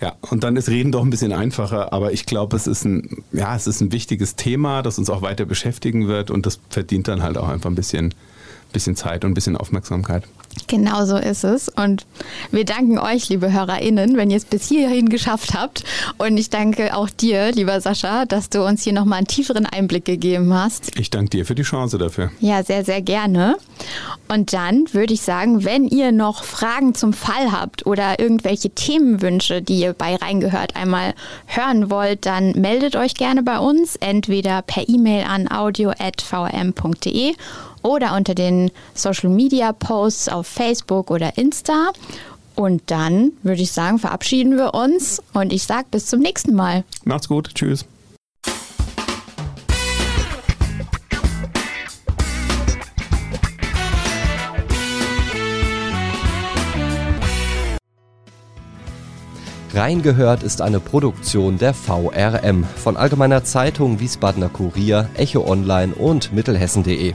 [0.00, 3.22] ja, und dann ist Reden doch ein bisschen einfacher, aber ich glaube, es ist ein,
[3.32, 7.08] ja, es ist ein wichtiges Thema, das uns auch weiter beschäftigen wird und das verdient
[7.08, 8.14] dann halt auch einfach ein bisschen,
[8.72, 10.24] bisschen Zeit und ein bisschen Aufmerksamkeit.
[10.66, 11.68] Genau so ist es.
[11.68, 12.06] Und
[12.50, 15.84] wir danken euch, liebe HörerInnen, wenn ihr es bis hierhin geschafft habt.
[16.18, 20.04] Und ich danke auch dir, lieber Sascha, dass du uns hier nochmal einen tieferen Einblick
[20.04, 20.98] gegeben hast.
[20.98, 22.30] Ich danke dir für die Chance dafür.
[22.40, 23.56] Ja, sehr, sehr gerne.
[24.28, 29.60] Und dann würde ich sagen, wenn ihr noch Fragen zum Fall habt oder irgendwelche Themenwünsche,
[29.60, 31.14] die ihr bei Reingehört einmal
[31.46, 37.34] hören wollt, dann meldet euch gerne bei uns, entweder per E-Mail an audio.vm.de
[37.84, 41.92] oder unter den Social Media Posts auf Facebook oder Insta.
[42.54, 46.84] Und dann würde ich sagen, verabschieden wir uns und ich sage bis zum nächsten Mal.
[47.04, 47.50] Macht's gut.
[47.54, 47.86] Tschüss.
[59.72, 67.14] Reingehört ist eine Produktion der VRM von Allgemeiner Zeitung, Wiesbadener Kurier, Echo Online und Mittelhessen.de.